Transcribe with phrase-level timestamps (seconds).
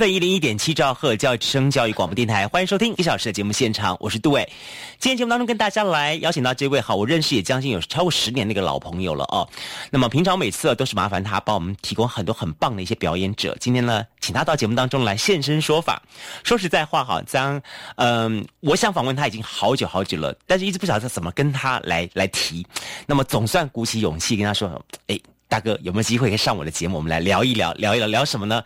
[0.00, 4.50] F 一零一点七兆赫教育之声教育广播电台，欢迎收听一小时的节目现场，我是杜伟。
[4.98, 9.46] 今天节目当中跟大家来邀请到这位好，我认识也将近有超过十年那个老朋友了哦。
[9.90, 16.02] 那么平常每次都是麻烦他帮我们提供很多很棒的一些表演者，今天呢，请他到节目当中来现身说法。
[16.44, 17.60] 说实在话哈，将
[17.96, 22.66] 嗯，我想访问他已经好久好久了，但是一直不晓得怎么跟他来来提。
[23.04, 25.20] 那么总算鼓起勇气跟他说，哎。
[25.50, 26.94] 大哥，有没有机会可以上我的节目？
[26.94, 28.62] 我们来聊一聊，聊一聊，聊什么呢？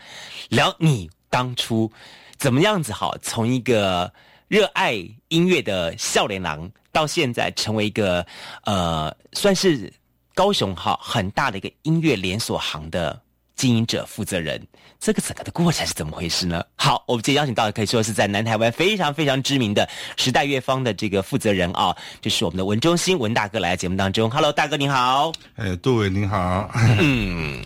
[0.50, 1.90] 聊你当初
[2.38, 2.92] 怎么样子？
[2.92, 4.12] 好，从一个
[4.46, 4.92] 热爱
[5.26, 8.24] 音乐的笑脸郎，到现在成为一个
[8.66, 9.92] 呃，算是
[10.32, 13.20] 高雄哈很大的一个音乐连锁行的。
[13.56, 14.60] 经营者、负责人，
[14.98, 16.60] 这个整个的过程是怎么回事呢？
[16.74, 24.28] 好，我们今天邀请到的可以说是在南台湾非常非常知名的时代乐坊的这个负责人啊，就是我们的文中心文大哥来到节目当中。
[24.28, 25.30] Hello，大哥你好。
[25.54, 26.68] 哎，杜伟你好。
[26.98, 27.64] 嗯，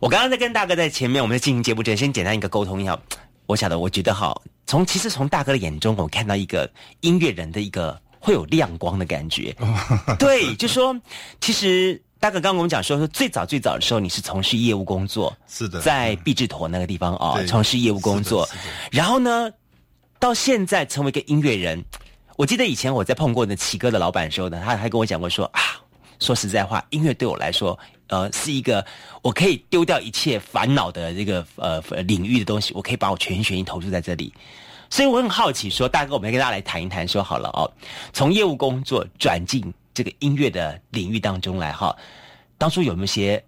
[0.00, 2.98] 我刚刚在跟大哥在前面，我们在进行节目之前，先简单一个沟通一下。
[3.46, 4.34] 我晓得，我觉得哈，
[4.66, 9.54] 从其实从大哥的眼中，我看到一个音乐人的一个会有亮光的感觉。
[10.18, 10.98] 对，就说
[11.40, 12.02] 其实。
[12.20, 18.44] 大哥刚刚我们讲说，说最早最早的时候，你是从事业务工作，是的，在毕志陀那个地方哦，从事业务工作。
[18.90, 19.48] 然后呢，
[20.18, 21.80] 到现在成为一个音乐人。
[22.34, 25.60] 我记得以前我在碰过那奇哥的老板的时候呢，他还跟我讲过说啊，
[26.20, 28.84] 说实在话，音乐对我来说，呃，是一个
[29.22, 34.32] 我可以丢掉一切烦恼的这个呃领域的东西，我可以把我全心全意投注在这里。
[34.90, 37.70] 所以我很好奇，说大哥，我们跟大家来谈一谈，说好了哦，
[38.12, 39.72] 从业务工作转进。
[39.94, 41.92] 这个音乐的领域当中来哈，
[42.56, 43.44] 当初有没有些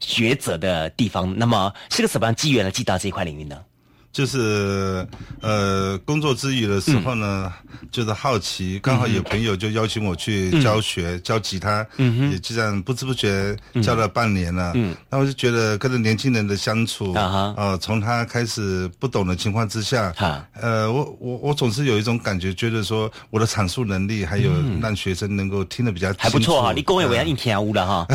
[0.00, 1.32] 抉择的地方？
[1.38, 2.72] 那么是个什么样机缘来？
[2.72, 3.64] 进到这一块领域呢？
[4.12, 5.06] 就是
[5.40, 7.52] 呃，工作之余的时候呢，
[7.90, 14.74] 就是好奇，刚好有朋友就邀请我去教学教吉他，也就这样不知不觉教了半年了。
[15.08, 20.12] 那我就觉得跟着年轻人的相处，呃，从他开始不懂的情况之下，
[20.60, 24.50] 呃，我我我总是有一种感觉，觉得说我的阐述能力还有
[24.80, 26.72] 让学生能够听得比较还不错哈。
[26.74, 28.06] 你公也为他硬听屋了哈。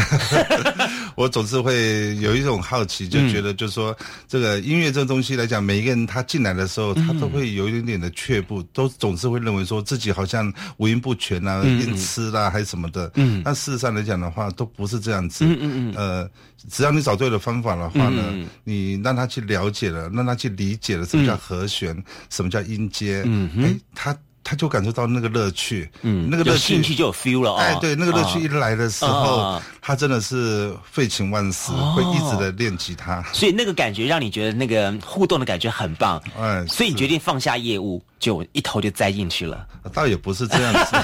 [1.18, 3.98] 我总是会有一种好奇，就觉得就是说
[4.28, 13.12] 这个音乐这东西来讲，每一个人他进来的时候，他都会有一点点的却步，都总是会认为说自己好像五音不全啊，音痴啦还是什么的。
[13.16, 15.44] 嗯，但事实上来讲的话，都不是这样子。
[15.44, 15.94] 嗯嗯嗯。
[15.96, 16.30] 呃，
[16.70, 18.22] 只要你找对了方法的话呢，
[18.64, 21.98] 你让他去了解了，让他去理解了什么叫和弦，
[22.30, 23.24] 什么叫音阶。
[23.26, 24.16] 嗯哎，他。
[24.50, 38.02] 他就感受到那个乐趣，嗯，那个乐趣就有 feel 了，哎，对，那个乐趣一来的时候，他真的是废寝忘食，会一直的练吉他，所以那个感觉让你觉得那个互动的感觉很棒，哎，所以你决定放下业务。
[38.20, 39.64] 就一头就栽进去了，
[39.94, 40.96] 倒也不是这样子，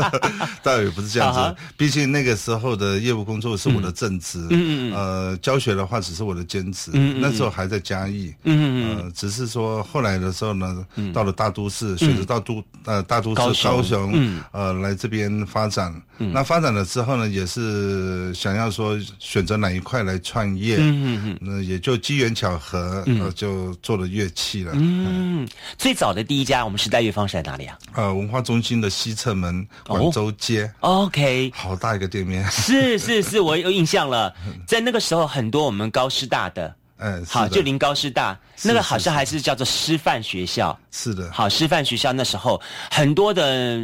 [0.64, 1.54] 倒也不是这样子。
[1.76, 6.90] 毕竟那个时候的业务工作是我的正职，嗯嗯呃，教学的话只是我的兼职。
[6.94, 15.94] 嗯那时候还在嘉义，嗯嗯呃，只是说后来的时候呢，到了大都市，选择到都呃大都市高雄，嗯呃来这边发展。
[16.18, 24.72] 那发展了之后呢，也是想要说选择哪一块来创业，嗯嗯嗯，那也就机缘巧合，呃，就做了乐器了。
[24.76, 26.64] 嗯，最早的第一家。
[26.64, 27.76] 我们时代乐坊是在哪里啊？
[27.94, 30.70] 呃，文化中心的西侧门广州街。
[30.80, 32.44] OK，好大一个店面。
[32.52, 34.32] 是是是，我有印象了。
[34.64, 40.78] 在那个时候，很多我们高师大的，嗯，好，就临高师大那个好像还是叫做师范学校。
[40.90, 43.78] 是的，好，师范学校那时候很多的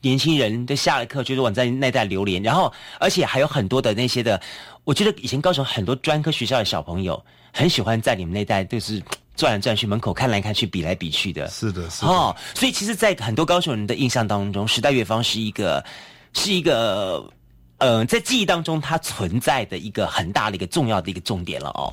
[0.00, 4.40] 年轻人都下了课，就是往在那带流连，然后而且还有很多的那些的，
[4.84, 7.22] 我觉得以前高雄很多专科学校的小朋友
[7.52, 9.02] 很喜欢在你们那带，就是。
[9.38, 11.48] 转来转去，门口看来看去，比来比去的。
[11.48, 12.08] 是的，是的。
[12.08, 15.84] 哦，所以其实，在很多高雄人的印象当中，时代乐坊是一个，
[16.32, 17.24] 是一个，
[17.78, 21.92] 呃，在记忆当中它存在的一个很大的一个重要的一个重点了哦。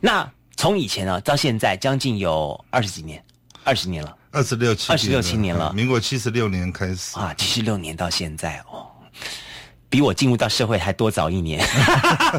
[0.00, 3.24] 那从以前呢到现在，将近有二十几年，
[3.64, 5.72] 二十年了，二十六七，二十六七年了。
[5.72, 8.86] 民国七十六年开始啊，七十六年到现在哦，
[9.88, 11.64] 比我进入到社会还多早一年。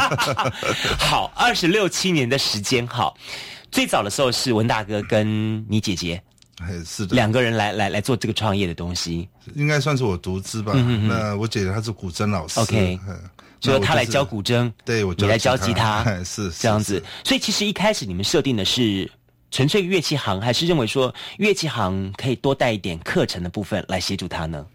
[1.00, 3.18] 好，二十六七年的时间，好。
[3.72, 6.22] 最早的时候是文大哥跟你姐姐，
[6.86, 10.74] 是的，两个人来来来做这个创业的东西，应该算是我独资吧。
[10.74, 13.00] 那我姐姐她是古筝老师，OK，
[13.60, 17.04] 就她来教古筝，对我你来教吉他， 是这样子。
[17.24, 19.10] 所以其实一开始你们设定的是
[19.52, 24.66] 纯粹乐器行，还是认为说乐器行可以多带一点课程的部分来协助他呢？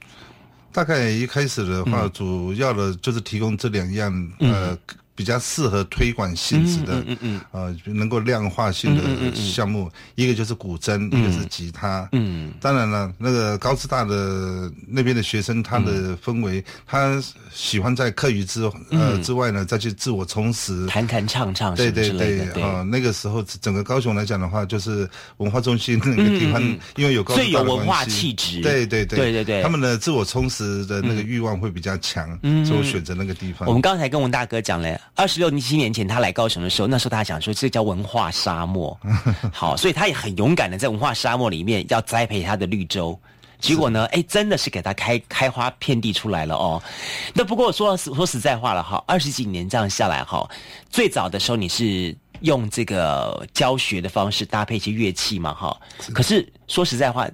[0.72, 4.76] 大概一开始的话，主要的就是提供这两样呃。
[5.16, 12.08] 比较适合推广性质的，嗯嗯呃，能够量化性的项目，一个就是古筝，一个是吉他。
[12.12, 17.20] 嗯，当然了，那个高师大的那边的学生，他的氛围，他
[17.52, 25.08] 喜欢在课余之呃之外呢，再去自我充实，弹弹唱唱，对对对，啊，那个时候整个高雄来讲的话，就是
[25.38, 26.62] 文化中心那个地方，
[26.96, 29.16] 因为有高最有文化气质，对对对。
[29.18, 32.28] 对对对，他们的自我充实的那个欲望会比较强，
[32.66, 33.66] 所以我选择那个地方。
[33.66, 35.00] 我们刚才跟文大哥讲了。
[35.14, 38.98] 二十六七年前，他来高雄的时候，那时候他想说这叫文化沙漠，
[39.52, 43.18] 好，所以他也很勇敢的在文化沙漠里面要栽培他的绿洲。
[43.58, 46.82] 结果呢，哎，真的是给他开开花遍地出来了哦。
[47.32, 50.46] 那不过说说实在话了哈，二十几年这样下来哈，
[50.90, 55.74] 最早的时候你是用这个教学的方式搭配一些乐器嘛哈，
[56.12, 57.26] 可是说实在话。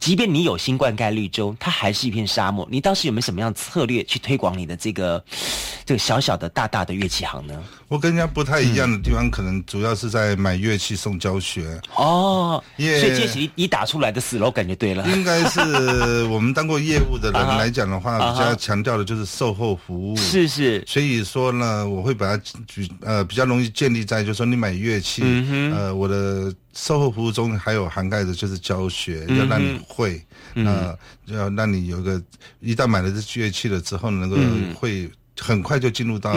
[0.00, 2.66] 即便你有新灌溉绿洲，它还是一片沙漠。
[2.70, 5.22] 你当时有没有什么样策略去推广你的这个
[5.84, 7.64] 这个小小的大大的乐器行呢？
[7.88, 11.80] 我跟人家不太一样的地方，可能主要是在买乐器送教学。
[11.96, 15.06] 哦，所以这是你打出来的死楼感觉对了。
[15.08, 20.16] 应该是我们当过业务的人来讲的话， 比较强调的就是售后服务。
[20.16, 20.84] 是是。
[20.86, 25.22] 所以说呢，我会把它举呃比较容易建立在，就是说你买乐器，
[25.74, 26.54] 呃，我的。
[26.74, 30.22] 售后服务中还有涵盖的就是教学，要让你会，
[30.54, 32.22] 那要让你有个
[32.60, 34.36] 一旦买了这乐器了之后，能够
[34.78, 36.34] 会很快就进入到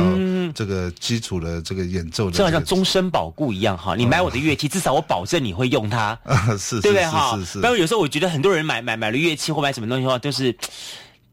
[0.54, 3.96] 这个基础的这个演奏的，就好像终身保固一样哈。
[3.96, 7.36] 你买我的乐器，至少我保证你会用它， 啊是，对不对哈？
[7.38, 7.60] 是是。
[7.60, 10.56] 不然有时候我觉得很多人买买买了乐器或买什么东西的话，就是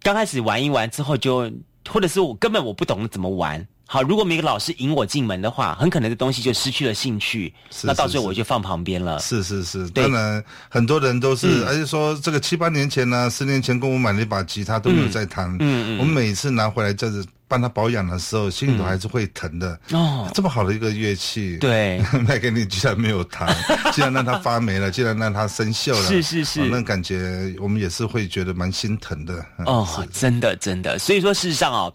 [0.02, 1.50] 刚开始玩一玩之后就，
[1.88, 3.66] 或者是我根本我不懂怎么玩。
[3.90, 9.18] 好，如果每个老师引我进门的话，很可能这东西就失去了兴趣，是那到最后我就放旁边了。
[9.18, 15.50] 是是是，当然很多人都是，而且说这个七八年前呢，十年前跟我买了一把吉他都没有在弹。
[15.58, 15.98] 嗯嗯。
[15.98, 19.80] 我们每次拿回来就是帮他保养的时候，心里头还是会疼的。
[19.92, 21.98] 哦，这么好的一个乐器，对，
[22.28, 23.48] 卖 给你居然没有弹，
[23.94, 26.02] 竟然让它发霉了，竟然让它生锈了。
[26.02, 29.42] 是是是，那感觉我们也是会觉得蛮心疼的。
[29.64, 31.90] 哦，真的真的，所以说事实上哦。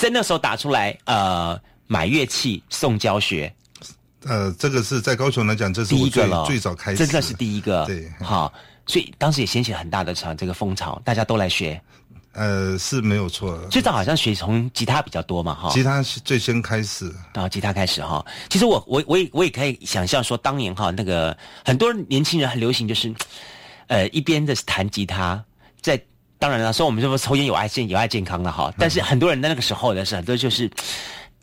[0.00, 3.54] 在那时候打出来，呃，买乐器送教学，
[4.24, 8.50] 呃，这个是在高雄来讲，这是第一个了，最早开始，真的是第一个，对，好，
[8.86, 11.78] 所以当时也掀起很大的潮，这个风潮，大家都来学，
[12.32, 23.14] 呃，是没有错，最早好像学从吉他比较多嘛，哈，吉他是最先开始，啊，吉他开始哈，其实我我我也我也可以想象说，当年哈那个很多年轻人很流行，就是，
[23.88, 25.44] 呃，一边的是弹吉他，
[25.82, 26.02] 在。
[26.40, 30.68] 当然了，说我们这么抽烟有害健有害健康的哈，但是很多人在那个时候的是很多就是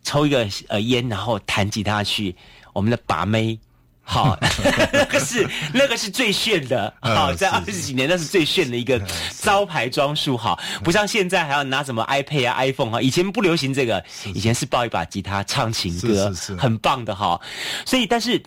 [0.02, 2.36] 抽一个呃烟，然后弹吉他去
[2.74, 3.60] 我们的把妹，
[4.02, 4.36] 好，
[4.92, 9.00] 那个是那个是最炫的，好，在二十几年那是最炫的一个
[9.40, 14.04] 招牌装束，哈，不像现在还要拿什么 iPad 啊 iPhone 哈，以前不流行这个，
[14.34, 17.40] 以前是抱一把吉他唱情歌，很棒的哈，
[17.86, 18.42] 所以但是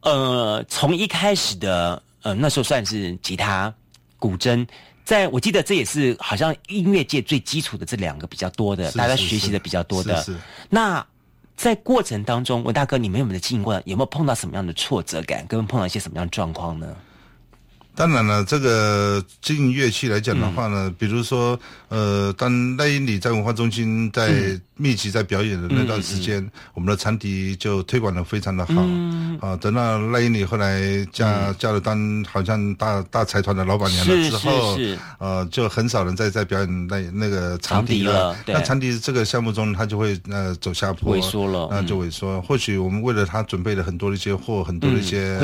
[0.00, 3.70] 呃，从一开始的呃那时候算是吉他、
[4.18, 4.66] 古筝。
[5.10, 10.24] 在我记得这也是好像音乐界最基础的这两个比较多的，大家学习的比较多的。
[10.68, 11.04] 那
[11.56, 13.74] 在过程当中，文大哥，你们有没有经历过？
[13.86, 15.44] 有没有碰到什么样的挫折感？
[15.48, 16.86] 跟碰到一些什么样的状况呢？
[17.96, 21.58] 当然了，这个经营乐器来讲的话呢，比如说，
[21.88, 24.30] 呃，当赖英里在文化中心在
[24.80, 28.72] 密集在表演的那段时间，我们的长笛就推广的非常的好。
[29.46, 30.82] 啊，等到赖英里后来
[31.12, 34.78] 嫁嫁了当好像大大财团的老板娘了之后，
[35.18, 38.34] 呃，就很少人再在表演那那个长笛了。
[38.46, 42.40] 那长笛这个项目中，它就会呃走下坡，萎缩了，那就萎缩。
[42.40, 45.38] 或许我们为了他准备了很多的一些货，很多的一些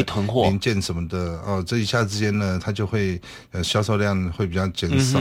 [0.45, 2.47] 零件什么的，哦，这一下之间呢。
[2.47, 5.19] 呃，它就会呃销售量会比较减少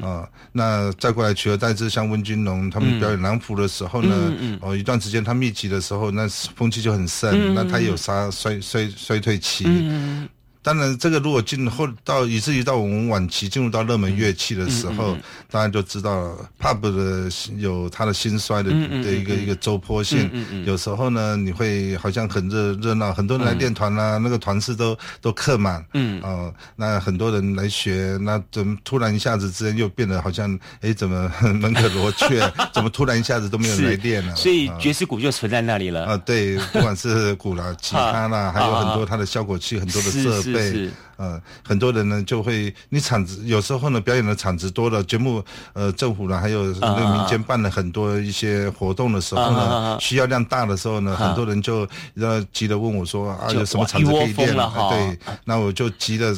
[0.00, 0.24] 啊。
[0.52, 9.64] 那再过来取而代之，像温君龙他们表演南服的时候呢，哦一段时间它密集的时候，那风气就很盛，那它有啥衰衰衰退期。
[10.68, 15.16] 当然，这个如果进后到以至于到我们晚期进入到热门乐器的时候，
[15.50, 20.30] 大家就知道 pub 的有它的兴衰的的一个一个周坡性。
[20.66, 25.82] 有时候呢，你会好像很热热闹，很多人来练团啦，那个团次都都客满。
[25.94, 31.32] 嗯，哦，那很多人来学，那怎么突然一下子之间又变得好像，哎，怎么
[31.62, 32.40] 门可罗雀？
[32.74, 34.36] 怎么突然一下子都没有来练了？
[34.36, 36.04] 所以爵士鼓就存在那里了。
[36.04, 40.57] 啊，对，不管是鼓啦、 吉他啦，还有很多它的效果器，很多的设备。
[40.60, 45.44] 是，呃，很多人呢就会，你场子有时候呢表演的场子多了，节目
[45.74, 54.54] 呃政府呢还有那个民间办了很多一些活动的时候呢，需要量大的时候呢，很多人就要急着问我说啊有什么场子可以练？
[54.54, 56.34] 对，那我就急着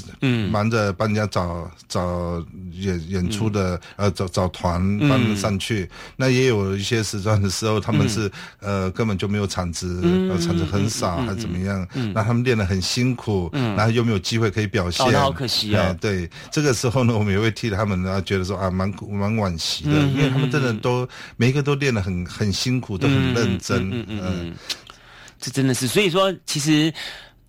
[0.50, 5.88] 忙着帮人家找找演演出的呃找找团帮上去。
[6.16, 10.00] 那也有一些时段的时候，他们是呃根本就没有场子，
[10.40, 11.86] 场子很少还怎么样？
[12.14, 15.94] 那他们练得很辛苦，然后又没有机会可以表现，好可惜啊。
[16.00, 23.90] 对，这个时候呢，我们也会替他们呢觉得说啊蛮蛮惋惜的，因为他们真的都每一个都练得很很辛苦，都很认真。
[23.90, 24.54] 嗯嗯嗯，
[25.38, 26.90] 这真的是，所以说其实。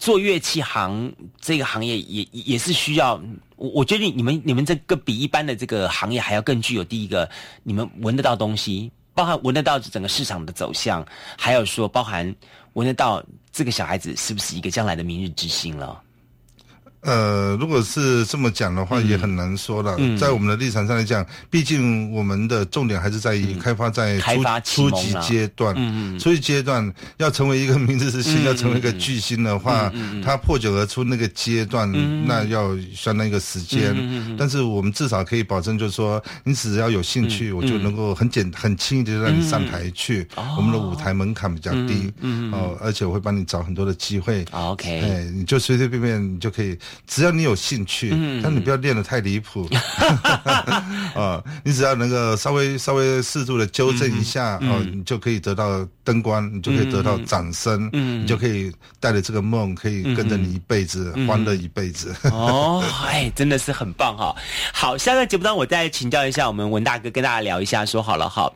[0.01, 3.21] 做乐器行这个行业也也是需要，
[3.55, 7.29] 我我觉得你们你们这个比一般的这个行业还要更具有第一个，
[7.61, 11.05] 你们闻得到东西，包含闻得到整个市场的走向，
[11.37, 12.35] 还有说包含
[12.73, 16.01] 闻得到这个小孩子是不是一个将来的明日之星了。
[17.01, 19.97] 呃，如果是这么讲的话，也很难说了。
[20.17, 25.75] 在我们的立场上来讲，毕竟我们的重点还是在于开发在初初级阶段。
[26.19, 29.91] 初级阶段要成为一个明日之星，要成为一个巨星的话，
[30.23, 31.91] 他破茧而出那个阶段，
[32.27, 34.37] 那要相当一个时间。
[34.37, 40.27] 但是我们至少可以保证，就是说，你只要有兴趣，我就能够很简很轻易的让你上台去。
[40.55, 42.13] 我们的舞台门槛比较低，
[42.51, 44.45] 哦，而且我会帮你找很多的机会。
[44.51, 46.77] OK，哎，你就随随便便你就可以。
[47.07, 48.09] 只要你有兴趣，
[48.41, 49.67] 但你不要练得太离谱
[51.13, 51.43] 啊！
[51.63, 62.15] 你只要能够稍微稍微适度的纠正一下哦，你就可以得到灯光，你就可以得到掌声，你就可以带着这个梦，可以跟着你一辈子，欢乐一辈子。
[62.31, 64.33] 哦，哎，真的是很棒哈！
[64.73, 68.51] 好，下个节目当中我再请教一下我们文大哥，跟大家聊一下，说好了哈。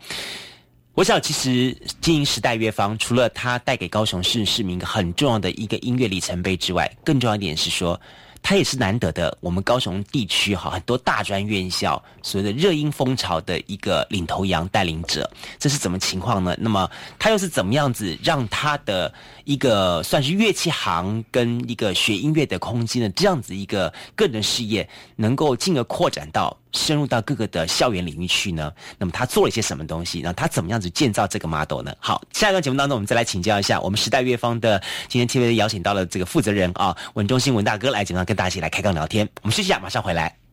[0.94, 8.00] 我想，其实经营时代乐坊，除了它带给高雄市市民很重要的一个音乐里程碑之外，更重要一点是说。
[8.46, 16.56] 他也是难得的，我们高雄地区哈很多大专院校所谓的热音风潮的一个领头羊带领者，这是怎么情况呢？
[16.60, 16.88] 那么
[17.18, 19.12] 他又是怎么样子让他的
[19.46, 26.56] 一个算是乐器行跟一个学音乐的空间的这样子一个个人事业，能够进而扩展到？
[26.74, 28.70] 深入到各个的校园领域去呢？
[28.98, 30.20] 那么他做了一些什么东西？
[30.20, 31.96] 然后他怎么样子建造这个 model 呢？
[32.00, 39.25] 好，下一段节目当中，我们再来请教一下我们时代乐方的今天特别邀请到了这个负责人啊，文中心文大哥来，怎样跟大家一起来开杠聊天？
[39.42, 40.45] 我们休息一下，马上回来。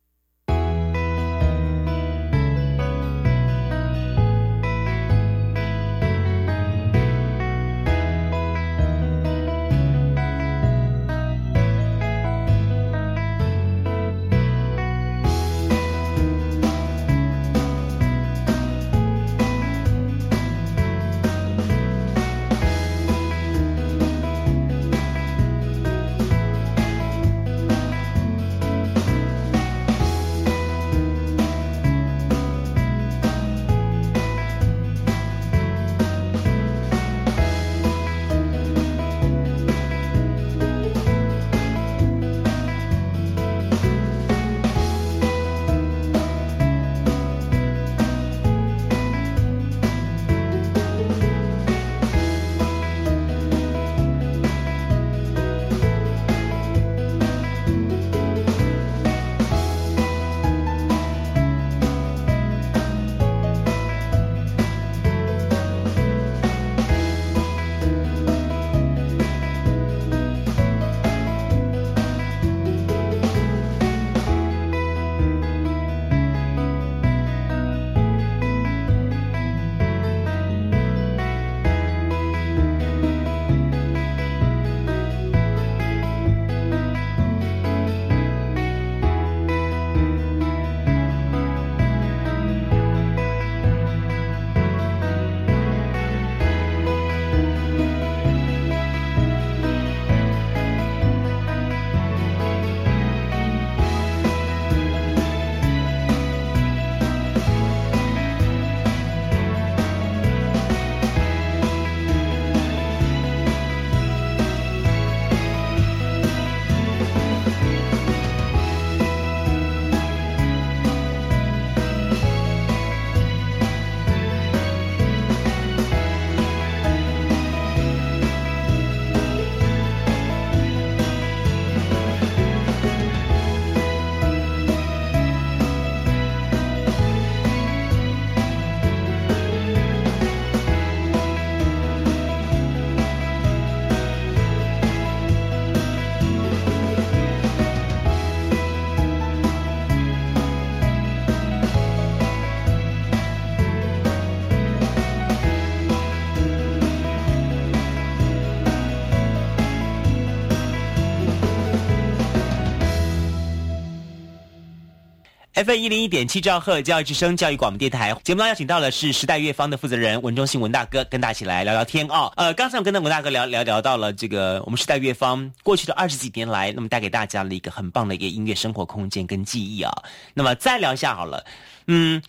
[165.64, 172.32] FM 一零一点七兆赫教育之声教育广播电台节目当中邀请到的是时代乐方的负责人文中信文大哥，跟大家一起来聊聊天哦。
[172.36, 179.92] 呃，刚才我跟那文大哥聊聊聊到了这个我们时代乐方过去的二十几年来，那么带给大家了一个很棒的一个音乐生活空间跟记忆啊。
[180.34, 181.44] 那么再聊一下好了，
[181.86, 182.20] 嗯，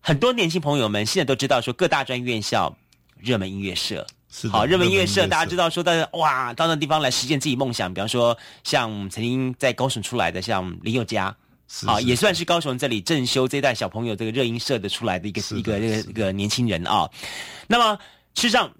[0.00, 2.76] 很多年轻朋友们现在都知道说各大专院校
[3.18, 4.06] 热门音乐社。
[4.52, 11.34] 好，热门音乐社，大家知道说，但是哇，到那地方来实现自己梦想，比方说像曾经在高雄出来的，像林宥嘉，
[11.86, 17.10] 啊，也算是高雄这里正修这一代小朋友这个热音社的出来的一个一个一个一个年轻人啊。
[17.66, 17.98] 那么，
[18.34, 18.72] 事实上，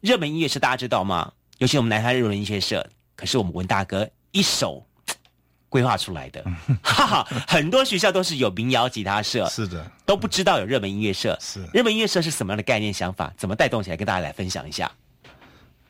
[0.00, 1.32] 热门音乐社大家知道吗？
[1.58, 4.86] 尤其我们南台热门音乐社，可是我们文大哥一手
[5.68, 6.42] 规划出来的，
[6.80, 14.90] 哈哈，很多学校都是有民谣吉他社，是的，都不知道有热门音乐社，是热门音乐社是什么样的概念想法，怎么带动起来，跟大家来分享一下。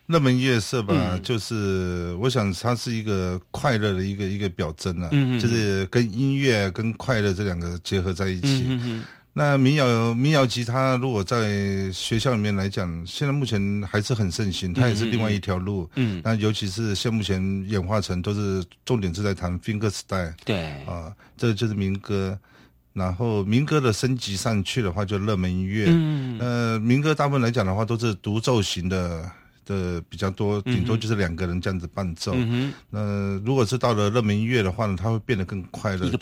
[0.08, 8.66] 热门音乐社吧，就是我想它是一个快乐的一个一个表征啊，就是跟音乐跟快乐这两个结合在一起。
[9.34, 15.88] 那民谣民谣吉他如果在学校里面来讲，现在目前还是很盛行，它也是另外一条路。
[15.96, 20.32] 嗯，那尤其是现目前演化成都是重点是在弹 finger style。
[20.42, 22.36] 对啊，这就是民歌。
[22.94, 25.84] 然后民歌的升级上去的话，就热门音乐。
[25.88, 29.30] 嗯，呃，民歌大部分来讲的话，都是独奏型的。
[29.68, 32.34] 的比较多，顶多就是两个人这样子伴奏。
[32.90, 36.16] 那如果是到了热门音乐的话呢，它会变得更快乐，就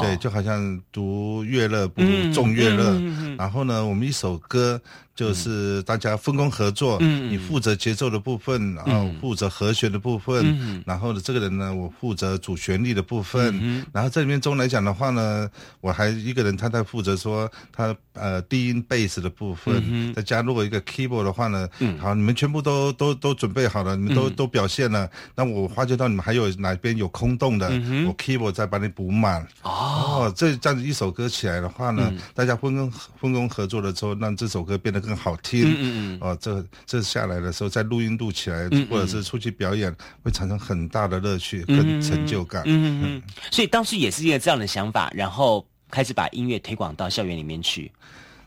[0.00, 3.02] 对，就好像读乐乐不如众乐乐。
[3.36, 4.80] 然后呢，我们一首歌。
[5.18, 7.28] 就是大家分工合作，嗯。
[7.28, 10.80] 你负责节奏的部分，然后负责和弦的部分，嗯。
[10.86, 21.98] 然后呢，这个人呢，我负责主旋律的部分，嗯然后这里面中来讲的话呢，我还一个人他在负责说他呃低音贝斯的部分，嗯再加入一个 keyboard 的话呢，嗯。
[21.98, 27.66] 好，你们全部都都都准备好了，你们都都表现了，那我发觉到你们还有哪边有空洞的，
[28.06, 29.44] 我 keyboard 再把你补满。
[29.64, 35.07] 哦，这这样子一首歌起来的话呢，大家分工分工合作了之后，让这首歌变得。
[35.08, 42.62] 更好听，嗯嗯嗯，哦，这这下来的时候，在录音录起来，或者是出去表演，会产生很大的乐趣跟成就感。
[42.66, 47.90] 嗯嗯，所以当时也是一个这样的想法，然后开始把音乐推广到校园里面去。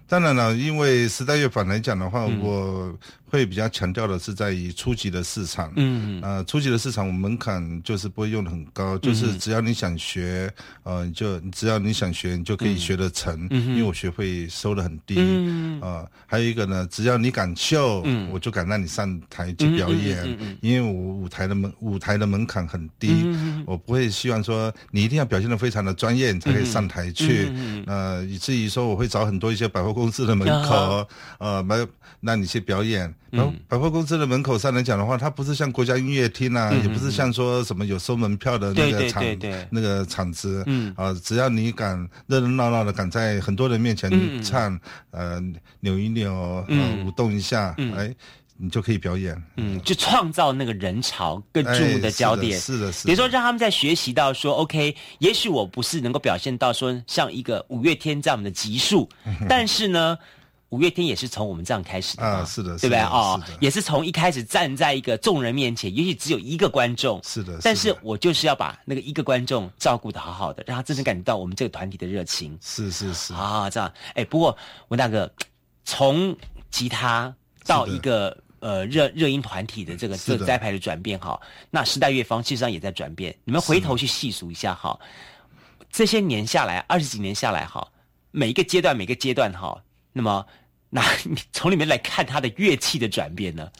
[0.08, 2.96] 当然了，因为时代乐坊来讲的话，我。
[3.32, 15.16] 会比较强调的是在于初级的市场，嗯，呃，初级的市场，我门槛就是不会用的很高，就是只要你想学，呃，就只要你想学，你就可以学得成，因为我学费收的很低，
[15.82, 23.26] 啊，还有一个呢，只要你敢秀，我就敢让你上台去表演，因为我舞台的门舞台的门槛很低，
[23.66, 27.50] 我不会希望说你一定要表现的非常的专业，你才可以上台去，
[27.88, 31.08] 呃，以至于说我会找很多一些百货公司的门口，
[31.40, 31.88] 呃，没
[32.20, 33.14] 让你去表演。
[33.32, 39.24] 然后百货公司的门口上来讲的话，它不是像国家音乐厅啊，也不是像说什么有收门票的那个场
[39.70, 40.94] 那个场子，嗯。
[40.98, 44.12] 啊，只要你敢热热闹闹的敢在很多人面前
[44.44, 44.78] 唱，
[45.12, 45.42] 呃，
[45.80, 48.14] 扭一扭，呃，舞动一下，哎，
[48.58, 53.06] 你就可以表演，嗯，就创造那个人潮更注目的焦点，是的，是的。
[53.06, 59.08] 比如说让他们在学习到说，OK，也许我不是能够表现到说像一个五月天这样的级数，
[59.48, 60.18] 但是呢。
[60.72, 72.58] 五月天也是从我们这样开始的啊，是的，对不对哦，也是从一开始站在一个众人面前，也许只有一个观众，是的，但是我就是要把那个一个观众照顾的好好的，让他真正感觉到我们这个团体的热情。
[72.62, 73.94] 是是是啊，这样。
[74.16, 74.58] 哎，不过
[74.88, 75.30] 文大哥，
[75.84, 76.34] 从
[76.70, 81.38] 吉他到一个呃热热音团体的这个这栽培的转变，哈，
[81.70, 83.38] 那时代乐坊事实上也在转变。
[83.44, 84.98] 你们回头去细数一下，哈，
[85.92, 87.86] 这些年下来，二十几年下来，哈，
[88.32, 89.78] 每一个阶段，每个阶段，哈，
[90.14, 90.46] 那么。
[90.92, 93.72] 那你从里面来看他的乐器的转变呢？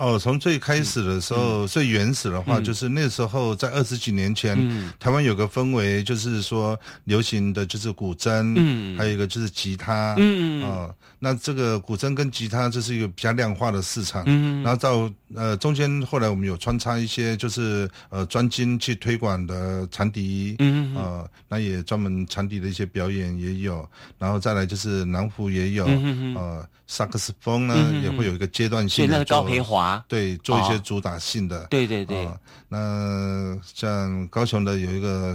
[0.00, 4.56] 哦，从最开始的时候，最原始的话，就是那时候在二十几年前，
[4.98, 10.16] 台湾有个氛围，就是说流行的就是古筝，嗯，还有一个就是吉他，
[10.64, 23.86] 啊，那这个古筝跟吉他这是一个比较量化的市场，嗯，然后到呃中间后来我们有穿插一些就是呃专精去推广的长笛，嗯啊，那也专门长笛的一些表演也有，
[24.18, 26.66] 然后再来就是南胡也有，嗯呃。
[26.90, 30.04] 萨克斯风呢也会有一个阶段性的，那个高培华。
[30.08, 32.28] 对做一些主打性的，对对对。
[32.68, 35.32] 那像高雄的有一个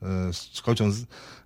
[0.00, 0.30] 呃
[0.62, 0.94] 高雄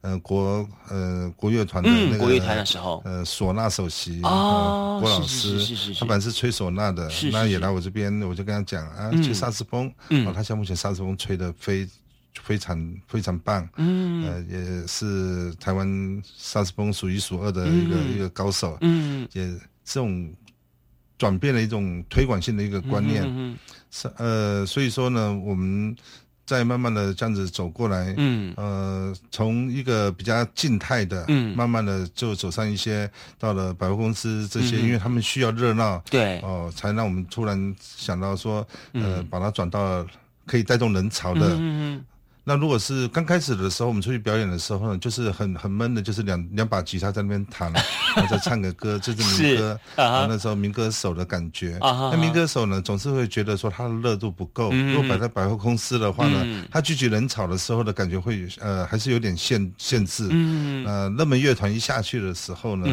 [0.00, 9.86] 呃国呃国乐团的那个国乐团的时候，呃唢呐首席哦郭老师，他本来是吹唢呐的，那也来我这边，我就跟他讲啊，吹萨克斯风，
[10.26, 11.88] 哦，他像目前萨克斯风吹的非。
[12.42, 19.46] 非常非常棒，嗯，呃，也是台湾萨斯风数一数二的一个一个高手，嗯，也
[19.84, 20.32] 这种
[21.18, 23.56] 转变了一种推广性的一个观念，嗯
[23.90, 25.96] 是呃，所以说呢，我们
[26.44, 40.06] 在慢慢的这样子走过来，嗯，呃，从一个比较静态的，嗯，慢慢的就走上一些到了百货公司这些，因为他们需要热闹，对，哦，才让我们突然想到说，呃，把它转到
[40.46, 41.58] 可以带动人潮的。
[42.48, 49.80] 那如果是刚开始的时候，我们出去表演的时候呢，就是很很闷的，就是两两把吉他在那边弹，然后再唱个歌，就是民歌。
[49.96, 51.76] 啊，那时候民歌手的感觉。
[51.80, 54.70] 啊那民歌手呢，总是会觉得说他的热度不够。
[54.70, 60.28] 如果摆在百货公司的话呢，他聚集人潮的时候的感觉会呃还是有点限限制。
[60.30, 62.86] 嗯呃，热门乐团一下去的时候呢，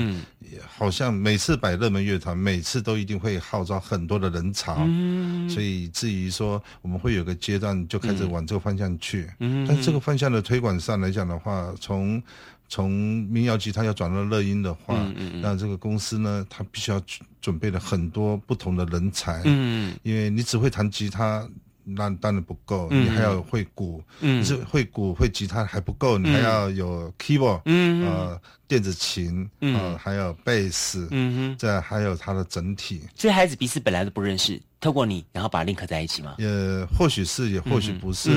[0.75, 4.77] 好像每次摆热门乐团，每次都一定会号召很多的人潮。
[4.79, 5.47] 嗯。
[5.47, 9.29] 所以至于说我们会有个阶段就开始往这个方向去。
[9.67, 12.21] 但这个方向的推广上来讲的话，从
[12.69, 14.95] 从民谣吉他要转到乐音的话，
[15.41, 17.01] 那这个公司呢，它必须要
[17.41, 21.47] 准备了很多不同的人才，嗯，因为你只会弹吉他，
[21.83, 33.01] 那当然不够，你还要会鼓，嗯，是会鼓会吉他还不够，你还要有 keyboard，嗯呃，电子琴，嗯，还有贝斯，嗯哼，这还有它的整体。
[33.15, 34.61] 这些孩子彼此本来都不认识。
[34.79, 36.35] 透过你，然后把 link 在一起吗？
[36.39, 38.31] 呃，或许是，也或许不是，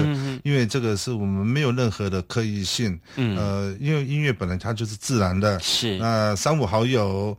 [0.44, 2.96] 因为这个是我们没有任何的刻意性。
[3.16, 5.58] 嗯，呃，因为音乐本来它就是自然的。
[5.58, 5.98] 是。
[5.98, 7.36] 那三五好友。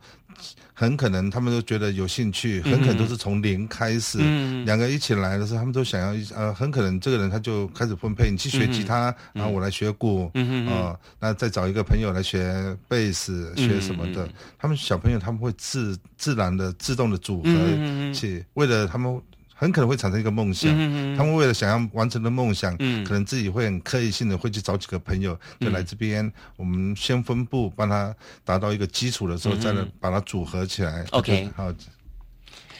[0.78, 4.18] 很可能他们都觉得有兴趣，很可能都是从零开始。
[4.64, 10.30] 两个一起来的时候，他们都想要呃，很可能这个人他就开始分配，你去学吉他，然后我来学鼓，
[10.68, 14.28] 啊，那再找一个朋友来学贝斯，学什么的。
[14.56, 19.20] 他们小朋友他们会自自然的自动的组合，起为了他们。
[19.60, 20.70] 很可能会产生一个梦想，
[21.16, 31.04] 他们为了想要完成的梦想，可能自己会很刻意性的会去找几个朋友，就来这边，我们先分布，帮他达到一个基础的时候，再来把它组合起来。
[31.10, 31.74] OK，好。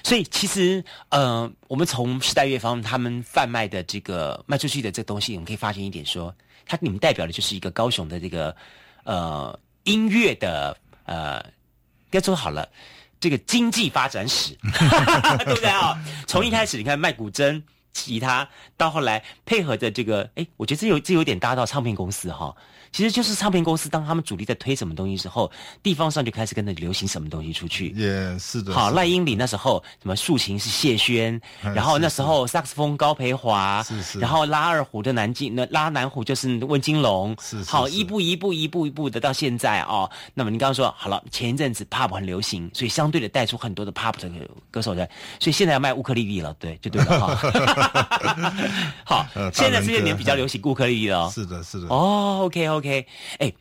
[0.05, 6.33] 所以其实，呃，我们从时代乐坊他们贩卖的这个卖出去的这个东西，我们可以发现一点，说
[6.65, 8.55] 它你们代表的就是一个高雄的这个
[9.03, 11.45] 呃音乐的呃，
[12.09, 12.69] 该做好了。
[13.21, 14.57] 这个经济发展史，
[15.45, 15.97] 对不对啊？
[16.27, 17.61] 从一开始你看卖古筝、
[17.93, 22.55] 吉他，到后来配合着这个，哎，我觉得这有这有点搭到唱片公司哈。
[22.91, 27.91] 其实就是唱片公司，当他们主力在推什么东西之后，地方上就开始跟着流行什么东西出去。
[27.91, 28.73] 也是的。
[28.73, 34.19] 好，赖英里那时候什么竖琴是谢轩， 然后那时候萨克斯风高培华，是是。
[34.19, 37.71] 然后拉二胡的南京，那拉南胡就是温金龙，是是。
[37.71, 40.11] 好，一步一步一步一步的到现在哦。
[40.33, 44.31] 那么你刚刚说好了，前一阵子 pop 很流行，所以相对的带出很多的 pop 的
[44.71, 45.05] 歌手在，
[45.39, 47.39] 所以现在要卖乌克丽丽了，对，就对了哈。
[49.05, 51.31] 好，现在这些年比较流行乌克丽丽了。
[51.35, 51.87] 是的，是的。
[51.89, 52.69] 哦，OK。
[52.69, 53.07] OK，
[53.39, 53.53] 哎，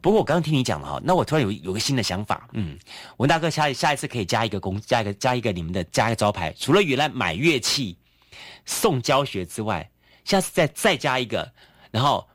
[0.00, 2.78] 不过我刚刚听你讲了哈，那我突然有有个新的想法，嗯，
[3.16, 7.96] 文大哥下下一次可以加一个公，加一个加一个你们的加一个招牌，除了原来买乐器
[8.64, 9.88] 送教学之外，
[10.24, 11.52] 下次再再加一个，
[11.90, 12.28] 然后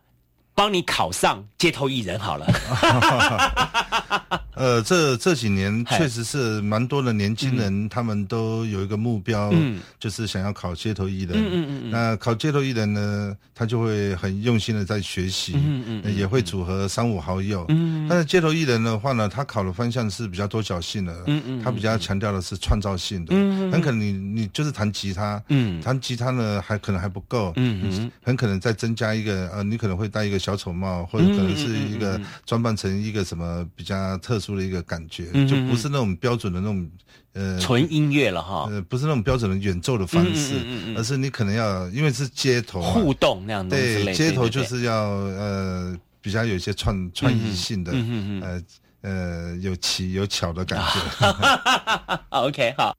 [0.54, 2.47] 帮你考上街头艺人好了。
[4.56, 9.52] 呃，这这几年确实是蛮多的年轻人，他们都有一个目标，
[10.00, 11.32] 就是想要考街头艺人。
[11.34, 11.89] 嗯嗯嗯。
[11.91, 17.65] 那考街头艺人呢，他就会很用心的在学习，嗯嗯，也会组合三五好友。
[17.69, 23.34] 嗯但是街头艺人的话呢，他考的方向是比较多角性的，嗯嗯，他比较强调的是创造性的。
[23.34, 34.52] 嗯很可能你你就是弹吉他，嗯，弹吉他呢还可能还不够，嗯嗯，很可能再增加一个呃，你可能会戴一个小丑帽，或者可能是一个装扮成一个什么比较特殊。
[34.52, 36.92] 的一个感觉，就不是那种标准的那种
[37.32, 40.56] 呃纯音乐了哈，呃不是那种标准的演奏的方式，
[40.94, 47.94] 而是你可能要因为是街头互动那样的，对街头就是要呃比较有一些创创意性的，
[48.42, 48.62] 呃
[49.02, 52.20] 呃有奇有巧的感觉。
[52.30, 52.94] OK 好。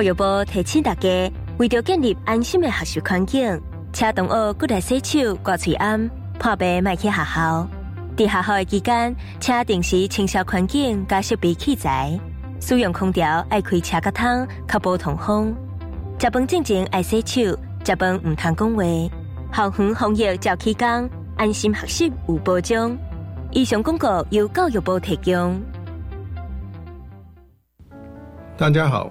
[0.00, 3.60] 教育部提醒大家，为着建立安心的学习环境，
[3.92, 7.68] 请同学过来洗手、挂嘴安，破病卖去学校。
[8.16, 12.18] 在学校的期间，请定时清扫环境、加设备器材。
[12.60, 15.54] 使用空调爱开车甲窗，确保通风。
[16.18, 18.82] 食饭之前爱洗手，食饭唔通讲话。
[19.52, 22.96] 校园防疫照期间，安心学习有保障。
[23.50, 25.60] 以上广告由教育部提供。
[28.56, 29.10] 大家好，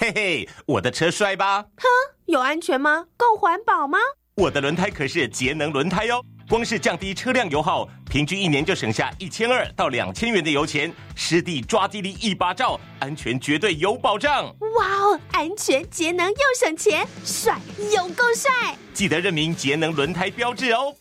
[0.00, 1.60] 嘿嘿，我的车帅吧？
[1.76, 1.88] 哼，
[2.26, 3.06] 有安全吗？
[3.16, 3.98] 够环保吗？
[4.36, 6.24] 我的轮胎可是节能轮胎哟。
[6.48, 14.44] 光是降低车辆油耗，平均一年就省下一千二到两千元的油钱，湿地抓地力一把照，安全绝对有保障。
[14.76, 17.58] 哇哦，安全节能又省钱，帅
[17.92, 18.76] 又够帅！
[18.94, 20.94] 记得认明节能轮胎标志哦。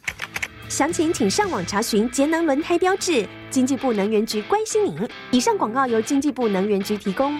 [0.69, 3.27] 详情请上网查询节能轮胎标志。
[3.51, 5.07] 经济部能源局关心您。
[5.29, 7.39] 以上广告由经济部能源局提供。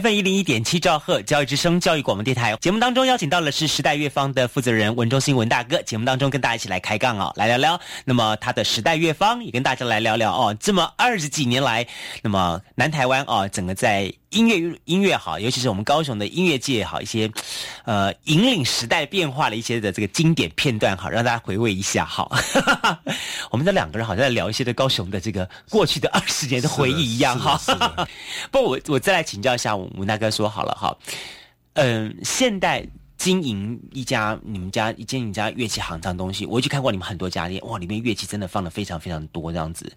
[0.00, 7.80] FM 一零一点七兆赫教育之声教育广播电台节目当中邀请到的是时代乐方的负责人文中心文大哥，节目当中跟大家一起来开杠哦，来聊聊。
[8.04, 11.86] 那么他的时代乐方也跟大家来聊聊哦，这么二十几年来，
[12.22, 14.12] 那么南台湾哦，整个在。
[14.30, 17.30] 音乐音乐好，尤其是我们高雄的音乐界好一些，
[17.84, 22.30] 呃，引领时代变化的一些的这个经典片段好，让大家回味一下好。
[23.50, 27.58] 我们这两个人好像在聊一些的高雄的这个过去的二十年的回忆一样哈。
[28.52, 30.94] 不，我我再来请教一下我们大哥说好了哈，
[31.72, 32.86] 嗯，现代
[33.16, 39.90] 经营一家你们家一间你家乐器行当东西，我去看过你们很多家店，哇，里面乐器真的放的非常非常多这样子，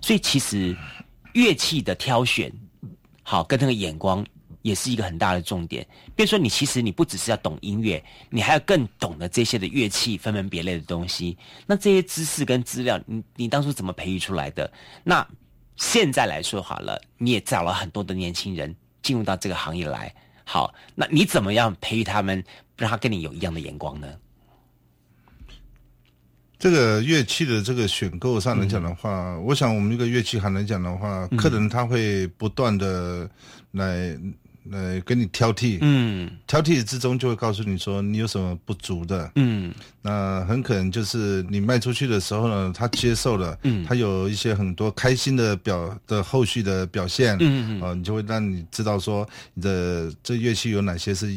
[0.00, 0.76] 所以其实
[1.34, 2.52] 乐器的挑选。
[3.28, 4.24] 好，跟那个眼光
[4.62, 5.84] 也是一个很大的重点。
[6.14, 11.36] 比如说，你其实你不只是要懂音乐，你还要更懂得这些的乐器分门别类的东西。
[11.66, 14.72] 那这些知识跟资料，你你当初怎么培育出来的？
[15.02, 15.26] 那
[15.74, 20.14] 现在来说好了，你也找了很多的年轻人进入到这个行业来。
[20.44, 22.44] 好，那你怎么样培育他们，
[22.76, 24.06] 让他跟你有一样的眼光呢？
[26.58, 33.28] 这个乐器的这个选购上来讲的话，我想我们一个乐器行来讲的话，客人他会不断的
[33.72, 34.18] 来
[34.70, 51.30] 来跟你挑剔，嗯，挑剔之中就会告诉你说你有什么不足的，嗯，那很可能就是你卖出去的时候呢，他接受了，嗯，他有一些很多开心的表的后续的表现，嗯嗯，啊，你就会让你知道说你的这乐器有哪些是。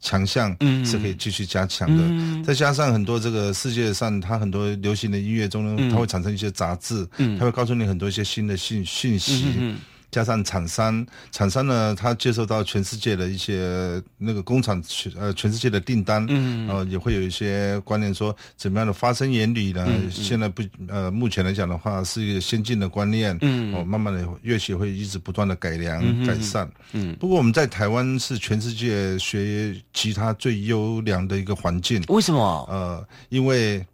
[0.00, 7.06] 强项是可以继续加强的，再加上很多这个世界上，它很多流行的音乐中呢，它会产生一些杂质，
[7.38, 9.74] 它会告诉你很多一些新的信信息。
[10.10, 19.86] 加上厂商，厂商呢，他接受到全世界的一些那个工厂全呃全世界的订单，嗯，呃也会有一些观念说怎么样的发生原理呢？
[20.10, 32.40] 现在不呃目前来讲的话是一个先进的观念，嗯，哦慢慢的乐器会一直不断的改良改善，嗯，不过我们在台湾是全世界学吉他最优良的一个环境，为什么？
[32.70, 33.86] 呃，因为。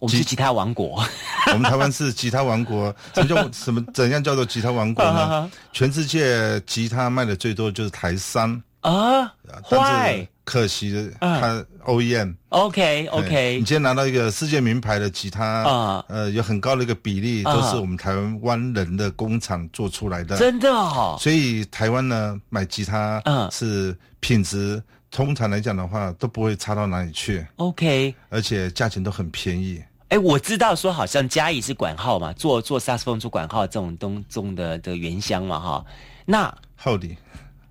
[0.00, 1.04] 我们是吉他王国。
[1.52, 3.84] 我们台湾是吉他王国， 什么叫什么？
[3.94, 5.48] 怎样叫做吉他王国呢？
[5.72, 9.32] 全世界吉他卖的最多就是台三啊，
[9.68, 12.34] 但是可惜它 OEM。
[12.48, 21.16] OK OK，你今天拿到一个世界名牌的吉他啊，呃，有很高的一个比例都是我们台湾人的工厂做出来的，真的哦。
[21.20, 24.82] 所以台湾呢买吉他，嗯，是品质。
[25.12, 27.44] 通常来讲的话，都不会差到哪里去。
[27.56, 29.82] OK，而且价钱都很便宜。
[30.10, 35.84] 哎，我知道说好像嘉义是管号嘛，做做萨斯风做管号这种东中的的原乡嘛哈。
[36.26, 37.16] 那后里，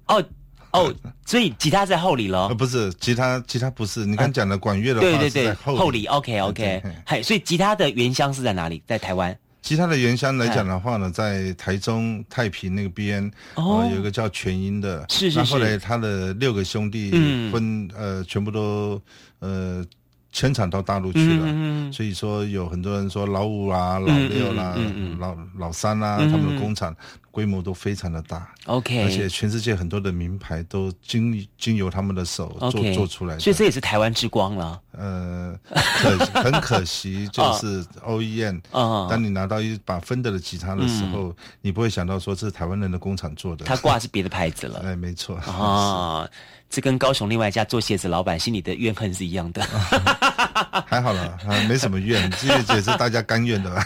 [0.08, 0.24] 哦
[0.72, 2.48] 哦，所以吉他在后里咯。
[2.48, 4.06] 呃，不是吉他，吉他不是。
[4.06, 6.06] 你刚讲的管乐的话，对对对，后里。
[6.06, 8.82] OK OK，嗨，所以吉他的原乡是在哪里？
[8.88, 9.38] 在台湾。
[9.62, 15.40] 其他的原乡来讲的话呢，在台中太平那个边，哦，有一个叫全英的，是是是。
[15.40, 17.12] 那后来他的六个兄弟
[17.52, 19.02] 分呃，全部都
[19.40, 19.86] 呃。
[20.32, 24.76] 迁产到大陆去了，所以说有很多人说老五啊、老六啦、
[25.20, 26.96] 老老三啦，他们的工厂
[27.32, 28.50] 规模都非常的大。
[28.66, 34.80] OK，而且全世界很多的名牌都经经由他们的手做做出来，所以这也是台湾之光了。
[34.92, 38.62] 呃，可 很可惜就是 OEM，
[39.10, 44.82] 当你拿到一把芬德的吉他的时候，你不会想到说这是台湾人的工厂做的，他挂是别的牌子了。
[44.86, 46.28] 哎，没错啊。
[46.70, 49.66] 这跟高雄另外一家做鞋子老板心里的怨恨是一样的。
[50.86, 51.36] 还好了，
[51.68, 53.84] 没什么怨，这也是大家甘愿的吧。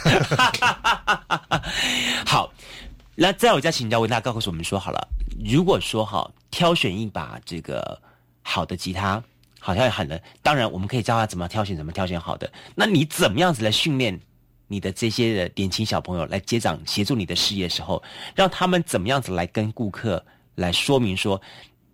[2.26, 2.52] 好，
[3.16, 5.08] 那在我家请教，问大家告诉我们说好了，
[5.46, 8.02] 如果说哈挑选一把这个
[8.42, 9.24] 好的吉他，
[9.60, 12.52] 好像也很难，当然我们可以教他怎么挑选，怎么挑选好的。
[12.76, 14.20] 那你怎么样子来训练
[14.68, 18.02] 你的这些的年轻小朋友来接掌协助你的事业时候，
[18.36, 20.24] 让他们怎么样子来跟顾客
[20.56, 21.40] 来说明说？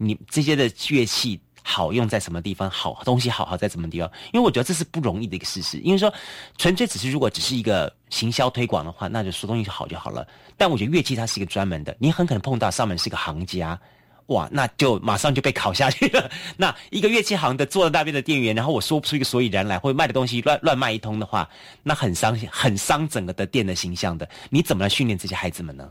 [0.01, 1.37] 你这些的乐器
[1.69, 2.67] 好用在什么地方？
[2.67, 4.11] 好东西好好在什么地方？
[4.33, 5.77] 因为我觉得这是不容易的一个事实。
[5.77, 6.11] 因为说
[6.57, 10.27] 纯粹只是如果只是一个行销推广的话，那就说东西好就好了。
[10.57, 13.79] 但我觉得乐器它是一个专门的，你很可能碰到上门是个行家，
[14.25, 16.31] 哇，那就马上就被考下去了。
[16.57, 21.47] 那一个乐器行的坐在那边的店员，然后我说不出一个所以然来，或者卖的东西乱乱卖一通的话，
[21.83, 24.27] 那很伤很伤整个的店的形象的。
[24.49, 25.87] 你怎么来训练这些孩子们呢？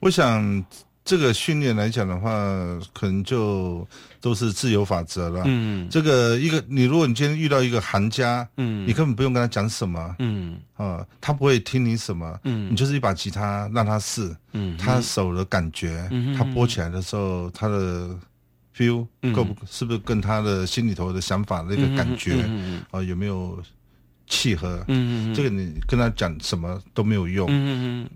[0.00, 0.64] 我想。
[1.04, 2.30] 这个训练来讲的话，
[2.94, 3.86] 可能就
[4.22, 5.42] 都是自由法则了。
[5.44, 18.08] 嗯，这个一个你，如果你今天遇到一个行家，嗯，你根本不用跟他讲什么，嗯，啊，他不会听你什么，嗯，你就是一把吉他让他试，嗯，他手的感觉，嗯，他拨起来的时候，他的
[18.74, 23.62] feel 够不是不是跟他的心里头的想法那个感觉，嗯啊，有没有
[24.26, 24.82] 契合？
[24.88, 28.10] 嗯嗯，这个你跟他讲什么都没有用，嗯嗯，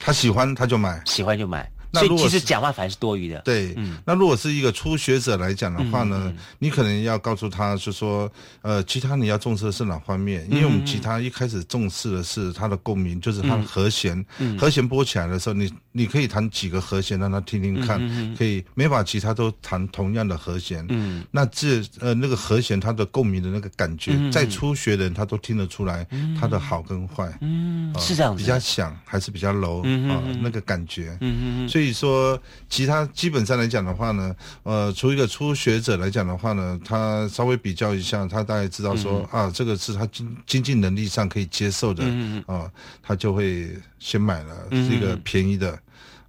[0.00, 1.70] 他喜欢他就买，喜欢就买。
[1.92, 3.40] 所以其实讲话反而是多余的。
[3.40, 8.30] 对，嗯，那如果是一个初学者来讲的话呢，你可能要告诉他，是说，
[8.62, 10.46] 呃，吉他你要重视的是哪方面？
[10.50, 14.24] 因为我们吉他一开始重视的是它的共鸣，就是它的和弦。
[14.58, 18.00] 和弦拨起来的时候，你你可以弹几个和弦让他听听看，
[18.38, 20.86] 可以每把吉他都弹同样的和弦。
[20.88, 26.06] 嗯，那这呃那个和弦它的共鸣的那个感觉，在初学的人他都听得出来
[26.40, 27.30] 它的好跟坏。
[27.42, 30.22] 嗯，是这样，比较响还是比较柔啊？
[30.40, 31.10] 那个感觉。
[31.20, 31.81] 嗯嗯嗯，所以。
[31.82, 42.70] 所以说，吉他基本上来讲的话呢，呃，从一个初学者来讲的话呢，他稍微比较一下，他大概知道说啊，这个是他经经济能力上可以接受的，嗯啊，
[43.02, 45.76] 他就会先买了，是一个便宜的。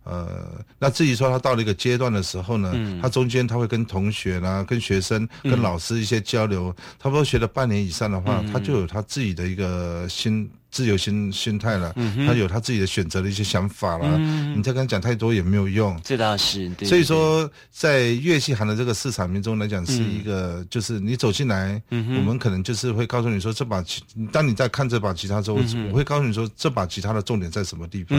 [0.05, 0.43] 呃，
[0.79, 10.49] 那至于说他到了一个阶段的时候呢，他中间他会跟同学啦、跟学生、跟老师一些交流，差不多学了半年以上的话，他就有他自己的一个心。
[10.73, 11.93] 自由心心态了，
[12.25, 14.17] 他有他自己的选择的一些想法了。
[14.55, 15.95] 你再跟他讲太多也没有用。
[16.03, 16.69] 这倒是。
[16.83, 25.59] 所以说，在乐器行的这个市场中来讲，是一个就是你走进来，我们可能就是会告诉你说，这把吉，当你在看这把吉他之后，
[25.91, 28.17] 我会告诉你说，这把吉他的重点在什么地方。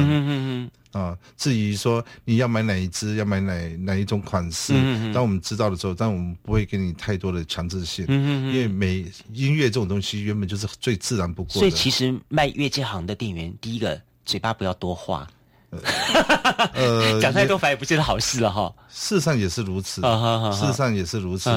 [0.94, 4.72] 啊，至于说你要买哪一支，要买哪哪一种款式，
[5.12, 11.58] 当我们知道的时候，但我们不会给你太多的强制性，因为每音乐这种东西原本就是最自然不过的。
[11.58, 15.28] 所以其实卖乐器行的店员，第一个嘴巴不要多话。
[16.74, 18.72] 呃，讲太多反而不见得好事了哈。
[18.88, 21.50] 事实上也是如此，事实上也是如此。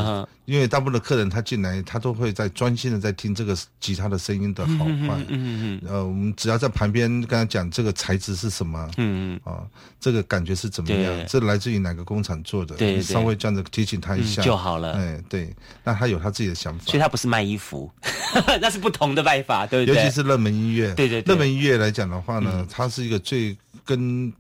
[0.46, 5.18] 因为大部分的客人他进来，他都会在专心的在听这个吉他的声音的好坏。
[5.28, 9.62] 嗯嗯呃，我们只要在旁边跟他讲这个材质是什么，嗯嗯，啊，
[10.00, 14.94] 这个感觉是怎么样，这来自于哪个工厂做的，对，稍微这样子提醒他一下就好了。
[14.94, 15.54] 哎，对，
[15.84, 16.86] 那他有他自己的想法。
[16.86, 17.92] 所以他不是卖衣服，
[18.62, 20.02] 那是不同的卖法，对不对？
[20.02, 23.56] 尤其是热门音乐，对对，热门音乐来讲的话呢，它是一个最
[23.88, 24.32] 跟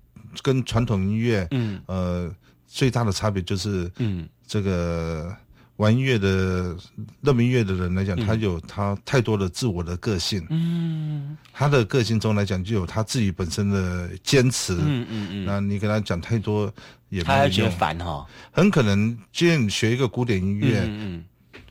[0.43, 2.31] 跟传统音乐，嗯，呃，
[2.67, 5.35] 最大的差别就是，嗯，这个。
[5.77, 6.75] 玩音乐的
[7.21, 10.43] 热门音乐的人来讲，他有他太多的自我的个性。
[10.49, 14.73] 嗯，他的个性中来讲，就有他自己本身的坚持。
[14.73, 15.45] 嗯嗯嗯。
[15.45, 16.73] 那你跟他讲太多
[17.09, 18.25] 也他会觉得烦哈。
[18.51, 21.23] 很可能今天你学一个古典音乐，嗯
[21.53, 21.61] 嗯，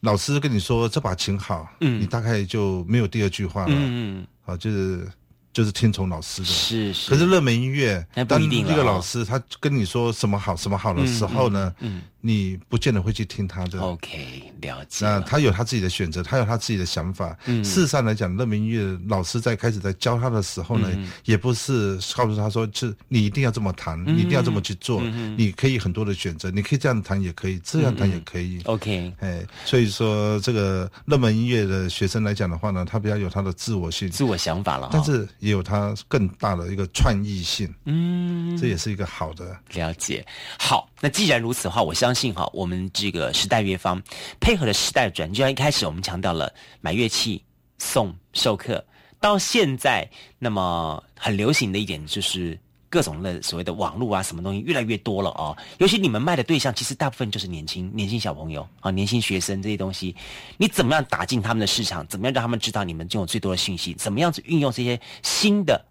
[0.00, 3.72] 老师跟你说这把琴好，嗯，你大概就没有第二句话了。
[3.72, 4.26] 嗯嗯。
[4.40, 5.08] 好，就是。
[5.52, 7.10] 就是听从老师的，是是。
[7.10, 11.74] 可是热门音乐，当一个老师他跟你说什么好什么好的时候呢？
[11.80, 12.02] 嗯。
[12.24, 13.80] 你不见得会去听他的。
[13.80, 15.04] OK，了解。
[15.04, 17.36] 那他有他自己的选择，他有他自己的想法。
[17.46, 17.62] 嗯。
[17.64, 20.88] 事实上来讲，热门音乐老师在开始在教他的时候呢，
[21.24, 25.00] 也不是告诉他说，是你一定要这么弹，你一定要这么去做。
[25.02, 28.60] 嗯你可以很多的选择，你可以这样弹也可以，这样弹也可以。
[28.64, 29.12] OK。
[29.18, 34.90] 哎，所以说这个热门音乐的学生来讲的话呢，他比较有他的自我性、自我想法了。
[34.92, 37.72] 但是也有他更大的一个创意性。
[37.84, 38.56] 嗯。
[38.56, 40.24] 这也是一个好的了解。
[40.58, 44.00] 好，那既然如此的话，我相信哈，我们这个时代乐方
[44.38, 47.42] 配合的时代转，就像一开始我们强调了买乐器
[47.78, 48.84] 送授课，
[49.18, 52.56] 到现在那么很流行的一点就是
[52.88, 55.56] 各种的所谓的网络啊，什么东西越来越多了哦。
[55.78, 60.14] 尤其你们卖的对象其实大部分就是年轻年轻小朋友啊，年轻学生这些东西，
[60.56, 62.06] 你怎么样打进他们的市场？
[62.06, 63.92] 怎么样让他们知道你们拥有最多的信息？
[63.94, 65.84] 怎么样子运用这些新的？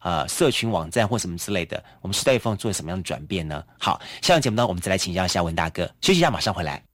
[0.00, 3.62] 呃，社群网站或什么之类的，我们时代风做了什么样的转变呢？
[3.78, 6.87] 好，下个节目呢，我们再来请教一下文大哥，休息一下，马上回来。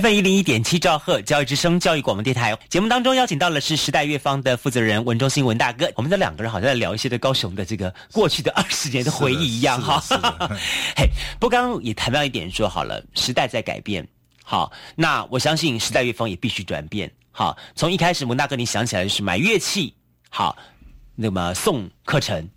[0.00, 10.00] FM 一零一点七兆赫教育之声教育广播电台节目当中邀请到的是时代乐方的负责人文中新文大哥，我们这两个人好像在聊一些的高雄的这个过去的 二十年的回忆一样哈。
[10.94, 11.08] 嘿，
[11.40, 14.06] 不刚刚也谈到一点说好了，时代在改变，
[14.44, 17.10] 好，那我相信时代乐方也必须转变。
[17.32, 19.92] 好，从一开始文大哥你想起来是买乐器，
[20.30, 20.56] 好，
[21.16, 22.48] 那么送课程，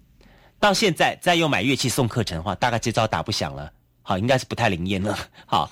[0.59, 3.71] 到现在再用买乐器送课程的话，大概这招打不响了。
[4.03, 5.17] 好，应该是不太灵验了。
[5.47, 5.71] 好。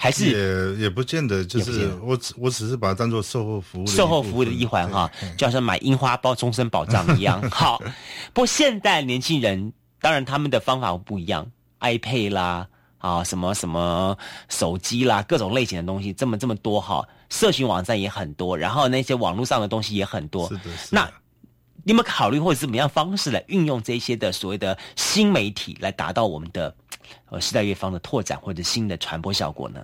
[0.00, 7.42] 还是也也不见得，就是我只我只是把它当做售后服务，售后服务的一环哈，就好像买樱花包终身保障一样。
[7.50, 7.82] 好，
[8.32, 11.44] 不过现代年轻人当然他们的方法不一样
[11.80, 12.68] ，iPad 啦，
[12.98, 14.16] 啊什么什么
[14.48, 20.46] 手机啦，各种类型的东西这么这么多哈，社群网站也很多，然后那些网络上的东西也很多。
[20.46, 21.10] 是的是，那
[21.88, 26.74] 你们考虑或者怎么样方式来运用这些的所谓的新媒体来达到我们的？
[27.30, 29.80] 呃，时代乐方的拓展或者新的传播效果呢？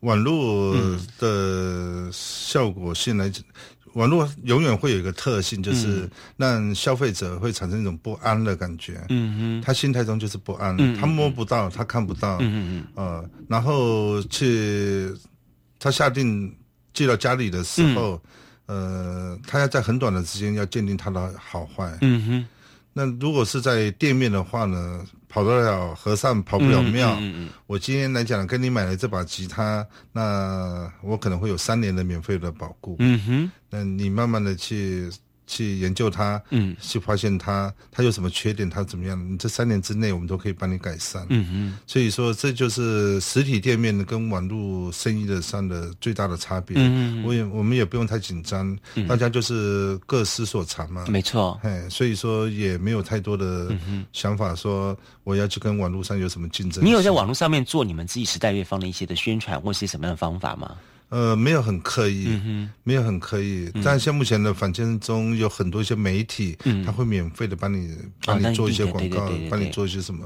[0.00, 0.74] 网络
[1.20, 3.44] 的效果性来讲，
[3.92, 9.00] 网络永远会有一个特性，就是让消费者会产生一种不安的感觉。
[9.10, 12.38] 嗯哼，他心态中就是不安，他摸不到，他看不到。
[12.40, 15.14] 嗯嗯呃，然后去
[15.78, 16.52] 他下定
[16.92, 18.20] 寄到家里的时候，
[18.70, 21.98] 呃，他要在很短的时间要鉴定它的好坏。
[22.02, 22.46] 嗯哼，
[22.92, 25.04] 那如果是在店面的话呢？
[25.28, 27.16] 跑得了和尚跑不了庙。
[27.20, 32.96] 嗯我今天来讲，跟你买了这把吉他，那我可能会有三年的免费的保固。
[32.98, 35.10] 嗯哼，那你慢慢的去。
[35.50, 39.18] 去研究它，嗯，去发现它，它有什么缺点，它怎么样？
[39.28, 41.26] 你这三年之内，我们都可以帮你改善。
[41.28, 46.76] 嗯嗯，所以说这就是实体店面跟网络生意的上的最大的差别。
[46.78, 48.78] 嗯嗯，我也我们也不用太紧张，
[49.08, 51.04] 大家就是各司所长嘛。
[51.08, 53.76] 没错，哎，所以说也没有太多的
[54.12, 56.84] 想法说我要去跟网络上有什么竞争。
[56.84, 60.76] 你有在网络上面做你们自己时代乐坊的一些的宣传或是什么样的方法吗？
[61.10, 62.38] 呃，没有很刻意，
[62.84, 66.56] 没有很刻意，但像目前的反间中有很多一些媒体，
[66.86, 67.94] 他会免费的帮你
[68.24, 70.24] 帮你做一些广告，帮你做一些什么，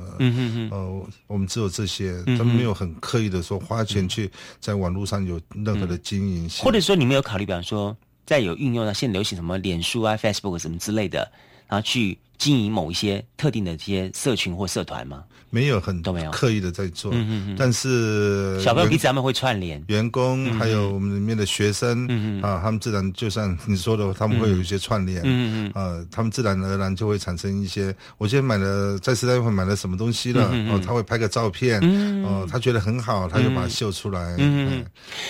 [0.71, 4.31] 呃，我们只有这些，他们没有很刻意的说花钱去
[4.61, 11.33] 在网络上有任何的经营，或者说你没有考虑，比方说在有运用到现在流行什么脸书啊、Facebook 什么之类的，
[11.67, 15.25] 然后去经营某一些特定的这些社群或社团吗？
[15.55, 17.15] 没有很都没有刻意的在做，
[17.57, 22.09] 但是小朋友彼此他们会串联，员工还有我们里面的学生
[22.43, 27.95] 啊，他们自然就像你说的，他们会有一些串联，嗯嗯，啊，他们自然而然就会产生一些。
[28.19, 31.81] 我今天买了在时代会买了什么东西了，哦，他会拍个照片，
[32.25, 34.35] 哦，他觉得很好，他就把它秀出来。
[34.41, 34.85] 嗯，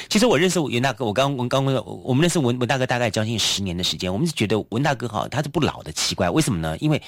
[0.09, 6.79] 其实我认识文大哥，我刚我刚刚我们认识文文大哥大概将近十年的时间，我们是觉得文大哥哈，他是不老的，奇怪为什么呢？
[6.79, 7.03] 因为。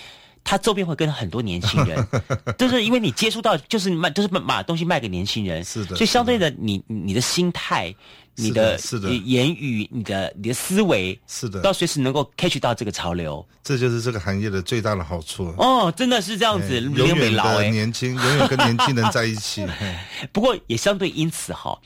[0.49, 2.07] 他周边会跟很多年轻人，
[2.57, 7.93] 就是因为你接触到，就是卖，就是把东西卖给年轻人，是的，所以相对的，你你的心态、
[8.37, 15.53] 你的是的言语、你的你的思维，是的，到随时能够 catch 到这个潮流，这就是这个行业的最大的好处。
[15.59, 19.67] 哦，真的是这样子，永远的年轻，永远跟年轻人在一起。
[20.33, 21.77] 不过也相对因此哈，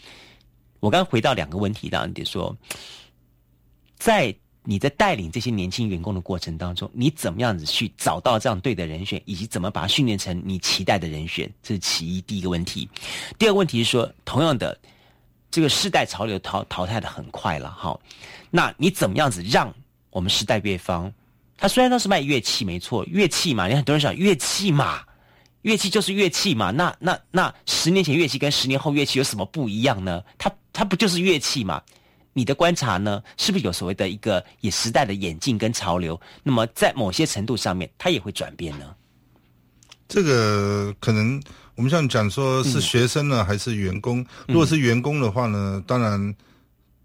[0.81, 2.55] 我刚回到两个问题，当然得说，
[3.97, 4.37] 在。
[4.63, 11.51] 你在带领这些年轻员工的过程当中，你怎么样子去找到这样对的人选，以及怎么把他训练成你期待的人选？
[11.63, 12.89] 这是其一，第一个问题。
[13.39, 14.79] 第二个问题是说，同样的，
[15.51, 17.99] 这个世代潮流淘淘汰的很快了，哈。
[18.51, 19.73] 那你怎么样子让
[20.11, 21.11] 我们时代乐方？
[21.57, 25.03] 他虽然都是卖乐器，没错，乐器嘛，你很多人想乐器嘛，
[25.63, 26.71] 乐器就是乐器嘛。
[26.71, 30.23] 那那那十年前乐器跟十年后乐器有什么不一样呢？
[30.37, 31.83] 它它不就是乐器嘛？
[32.33, 36.19] 你的观察呢，是不是有所谓的一个以时代的演进跟潮流？
[36.45, 38.95] 那么在某些程度上面，它也会转变呢？
[40.09, 41.43] 这个可能
[41.75, 44.25] 我们像讲说是学生呢，还是员工？
[44.47, 46.35] 如果是员工的话呢，当然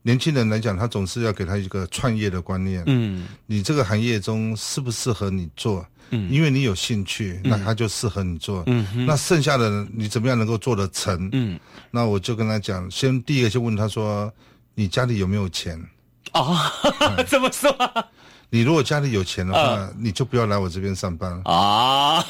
[0.03, 2.84] 年轻人来讲，他总是要给他一个创业的观念。
[2.86, 5.84] 嗯，你这个行业中适不适合你做？
[6.11, 8.63] 嗯，因为你有兴趣，那他就适合你做。
[8.67, 11.30] 嗯，那剩下的你怎么样能够做得成？
[11.32, 11.59] 嗯，
[11.89, 14.32] 那我就跟他讲，先第一个先问他说。
[14.76, 15.82] 你家里有没有钱？
[16.34, 16.57] 哦，
[17.28, 17.73] 怎么说？
[18.49, 21.41] 你如果家里有钱的话，你就不要来我这边上班。
[21.45, 22.23] 啊！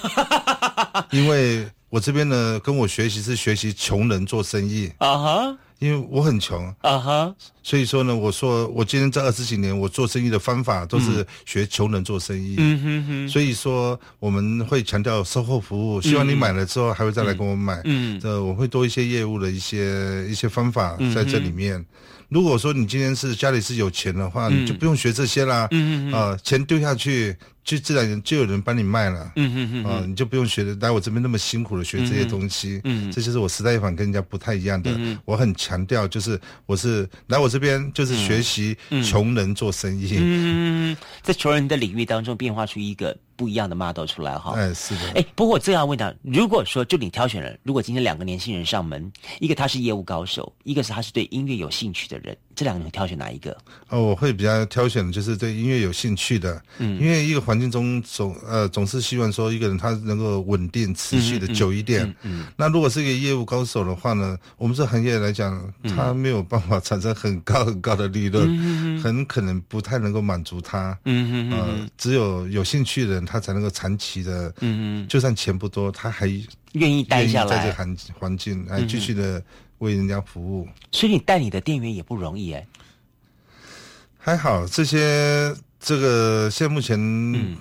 [1.12, 4.91] 因为我这边呢，跟我学习是学习穷人做生意。
[4.98, 6.68] 啊哈，因为我很穷。
[6.82, 12.56] 啊哈，所以说呢，我说我今天这二十几年，我做生意的方法都是学穷人做生意。
[12.58, 17.82] 嗯哼哼，所以说我们会强调售后服务，希望你买了之后还会再来跟我买。
[17.84, 21.84] 嗯，这我会多一些业务的一些一些方法在这里面。
[22.36, 25.70] 如果说你今天是家里是有钱的话，你就不用学这些啦。
[25.72, 27.34] 嗯嗯嗯啊，钱丢下去，
[27.64, 29.32] 就自然就有人帮你卖了。
[29.38, 32.82] 嗯嗯嗯，啊，你就不用学的来我这边那么辛苦的学这些东西。
[32.84, 34.92] 嗯这就是我时代一反跟人家不太一样的。
[34.98, 40.18] 嗯我很强调，就是我是来我这边就是学习穷人做生意。
[40.20, 44.54] 嗯，在穷人的领域当中变化出一个不一样的 model 出来哈。
[44.56, 45.12] 哎，是的。
[45.16, 53.56] 哎，不过我这样问他，如果说就你挑选人，如果今天两个年轻人上门，一个他是业务高手，一个是他是对音乐有兴趣的人，这两个人挑选哪一个？
[53.90, 62.16] 哦，我会比较挑选的就是对音乐有兴趣的，嗯因为一个环境中总呃总是希望说一个人他能够稳定持续的嗯嗯久一点。
[62.24, 70.98] 嗯那如果是一个业务高手的话呢，我们这行业来讲，他没有办法产生很高很高的利润，嗯很可能不太能够满足他。
[71.06, 76.28] 嗯哼呃，只有有兴趣的人，他才能够长期的，嗯嗯，就算钱不多，他还
[76.74, 77.74] 愿意待下来在这个。
[77.74, 79.42] 环环境，来继续的
[79.80, 80.68] 为人家服务。
[80.92, 82.66] 所以你带你的店员也不容易哎。
[84.18, 87.58] 还好，这些这个现在目前嗯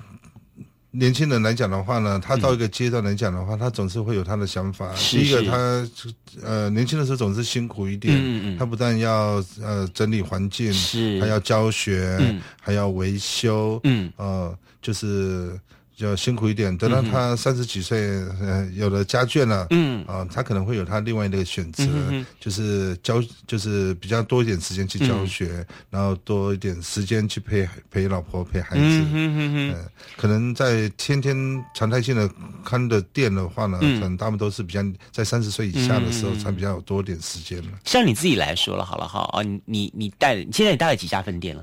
[0.91, 4.95] 年轻人来讲的话呢，他到一个阶段来讲的话，他总是会有他的想法。
[4.95, 15.59] 第一个，是他呃年轻的时候总是辛苦一点，嗯嗯嗯他不但要呃整理环境，是还要教学，嗯还要维修，嗯呃，就是。
[15.99, 18.01] 要辛苦一点，等到他三十几岁，
[18.41, 28.83] 呃，有了家眷了，嗯啊、他可能会有他另外的选择，嗯哼哼就是教，就是比较多一点时间去教学，然后多一点时间去陪陪老婆、陪孩子。
[28.83, 29.73] 嗯
[30.17, 31.37] 可能在天天
[31.77, 32.29] 常态性的
[32.65, 37.71] 看的店的话呢，嗯可能他们都是比较在三十岁以下的时候嗯才比较有多点时间了。
[37.85, 41.63] 像你自己来说了，好了哈啊，你你你带，现在你带了几家分店了？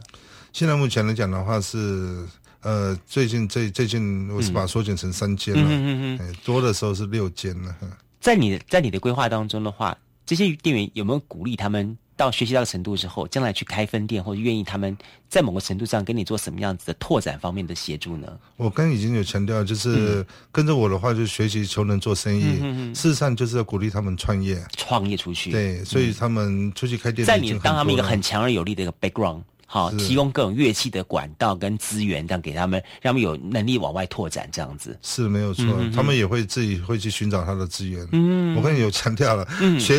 [0.54, 2.26] 现在目前来讲的话是，
[2.62, 7.76] 呃，最近最最近我是把它缩减成三间了，嗯嗯嗯哎多的时候是六间了。
[7.80, 7.88] 呵
[8.20, 14.96] 在你的在你的规划当中的话，这些店员有没有鼓励他们到学习到程度之后，将来去开分店，或者愿意他们
[15.28, 18.28] 在某个程度上跟你做什么样子的拓展方面的协助呢？
[18.58, 22.60] 我刚刚已经有强调，就是跟着我的话，就学习求人做生意。
[22.62, 24.64] 嗯事实上就是要鼓励他们创业。
[24.78, 29.42] 创业出去，对，所以他们出去开店的在你当他们一个很强而有力的一个 background，
[29.72, 29.98] 好，是。
[30.00, 35.00] 提供各种乐器的管道跟资源，这样给他们，让他们有能力往外拓展，这样子。
[35.02, 35.92] 是没有错，嗯嗯嗯。
[35.94, 38.06] 他们也会自己会去寻找他的资源。
[38.12, 38.54] 嗯。
[38.58, 39.80] 我跟你有强调了，嗯。
[39.80, 39.96] 学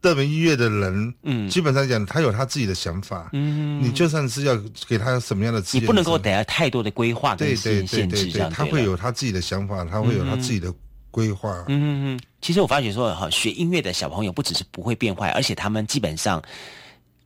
[0.00, 1.50] 热门音乐的人，嗯。
[1.50, 3.28] 基本上讲他有他自己的想法。
[3.32, 3.82] 嗯。
[3.82, 4.56] 你就算是要
[4.88, 10.72] 给他什么样的资源，你不能够等下太多的规划跟对对限限制，对对对，这样他会有他自己的想法，他会有他自己的
[11.10, 11.50] 规划。
[11.66, 16.40] 嗯嗯嗯，其实我发觉说，哈，学音乐的小朋友不只是不会变坏，而且他们基本上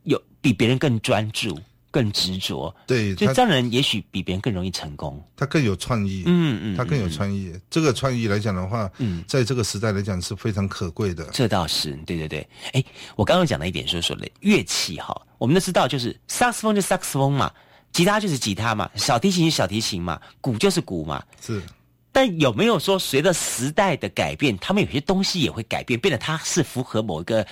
[0.04, 1.58] 有比别人更专注、
[1.92, 2.74] 更执着。
[2.84, 5.22] 对他所以这样人也许比别人更容易成功。
[5.36, 7.52] 他更有创意，嗯嗯他更有嗯创意。
[7.70, 11.24] 这个创意来讲的话，嗯在这个时代来讲是非常可贵的。
[11.26, 12.48] 这倒是，对对对。
[12.72, 12.82] 哎，
[13.14, 17.52] 我刚刚讲了一点就是说的乐器哈，我们都知道就是萨克斯风就是萨克斯风嘛，
[17.92, 21.22] 吉他就是吉他嘛，小提琴是小提琴嘛，鼓就是鼓嘛。
[21.40, 21.62] 是，
[22.10, 27.46] 但有没有说随着时代的改变，他们有些东西也会改变，变得它是符合某一个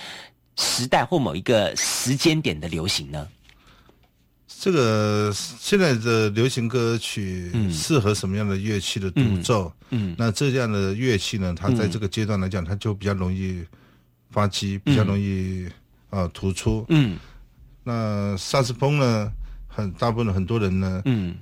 [0.57, 3.27] 时代或某一个时间点的流行呢？
[4.61, 7.71] 这个现在的流行歌曲嗯。
[7.73, 9.73] 适合什么样的乐器的独奏？
[9.89, 10.15] 嗯。
[10.19, 13.65] 那这样的乐器呢，它在这个阶段来讲，它就比较容易
[14.29, 15.65] 发机，比较容易
[16.11, 16.85] 啊、呃突出。
[16.89, 17.17] 嗯。
[17.83, 19.31] 那萨克斯风呢，
[19.67, 21.35] 很大部分很多人呢，嗯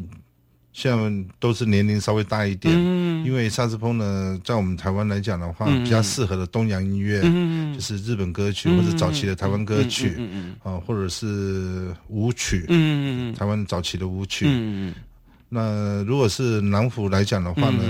[0.82, 3.26] 像都是年龄稍微大一点，嗯。
[3.26, 5.84] 因为萨克斯风呢，在我们台湾来讲的话，嗯。
[5.84, 7.74] 比较适合的东洋音乐，嗯。
[7.74, 10.16] 就是日本歌曲、或者早期的台湾歌曲，
[10.64, 12.66] 啊、或者是舞曲，
[13.38, 14.46] 台湾早期的舞曲。
[14.48, 14.96] 嗯
[15.52, 17.82] 那如果是南府来讲的话呢，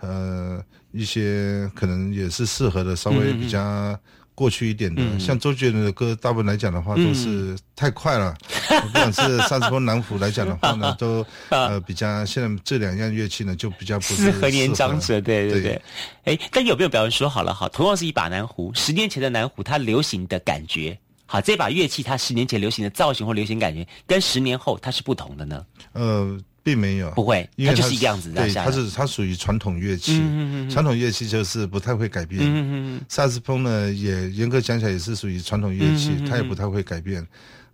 [0.00, 3.94] 呃，一些可能也是适合的，稍微比较
[4.34, 8.34] 过去一点的，嗯像周杰伦的歌，大部分来讲的话都是太快了。
[8.68, 17.68] 不管是萨克斯风、南府来讲的话呢， 都呃比较现在这两样乐器呢，就比较不是适合年长者，对对对但有没有表示说好了哈？
[17.68, 25.64] 同样是一把南胡，十年前的南胡它流行的感觉，好，这把乐器它十年前流行的造型或流行感觉，跟十年后它是不同的呢？
[25.92, 30.70] 呃，并没有，不会因为它就是一个样子对，它是它属于传统乐器，嗯嗯嗯嗯。
[30.70, 32.40] 传统乐器就是不太会改变。
[32.42, 37.26] 嗯嗯萨斯风呢，也严格讲起来也是属于传统乐器，它也不太会改变。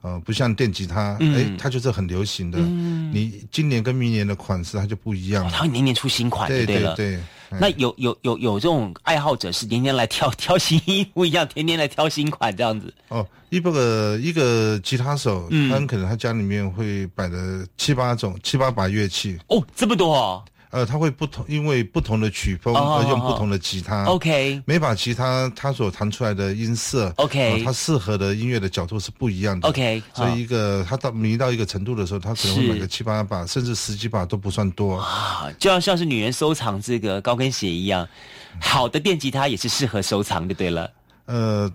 [0.02, 2.58] 呃，不像电吉他，哎，它就是很流行的。
[2.58, 6.94] 你今年跟明年的款式它就不一样了，它会年年出新款，对对了。
[6.94, 7.18] 对。
[7.50, 12.92] 那有有有有这种爱好者是年年来挑挑新衣服一样，天天来挑新款这样子。
[13.08, 19.38] 哦，一个一个吉他手，他可能他家里面会摆的七八种、七八把乐器。
[19.46, 20.44] 哦，这么多哦。
[20.70, 24.04] 呃，他会不同，因为不同的曲风而用不同的吉他。
[24.04, 29.68] OK，每把吉他它所弹出来的音色，OK，它适合的音乐的角度是不一样的。
[29.68, 34.96] OK，所以一个他到迷到一个程度的时候，他可能会买个七八把，甚至十几把都不算多。
[34.98, 38.06] 啊，就要像是女人收藏这个高跟鞋一样，
[38.60, 40.54] 好的电吉他也是适合收藏的。
[40.54, 40.90] 对了，
[41.24, 41.72] 呃。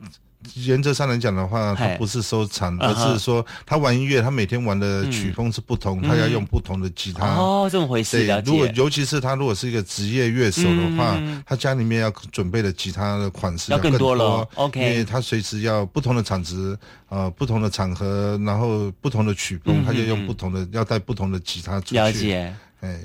[0.66, 7.26] 原则上来讲的话，他不是收藏，而是说他玩音乐，他每天玩的曲风是不同，他要用不同的吉他。
[7.28, 8.26] 哦，这么回事。
[8.26, 14.48] 对，如果尤其是他如果是一个职业乐手的话，他家里面要准备的吉他的款式要更多了。
[14.56, 16.78] OK，因为他随时要不同的场子，
[17.10, 21.96] 呃，不同的场合，然后不同的曲风，他就用不同的，要带不同的吉他出去。
[21.96, 22.54] 了解。
[22.82, 23.00] 哎，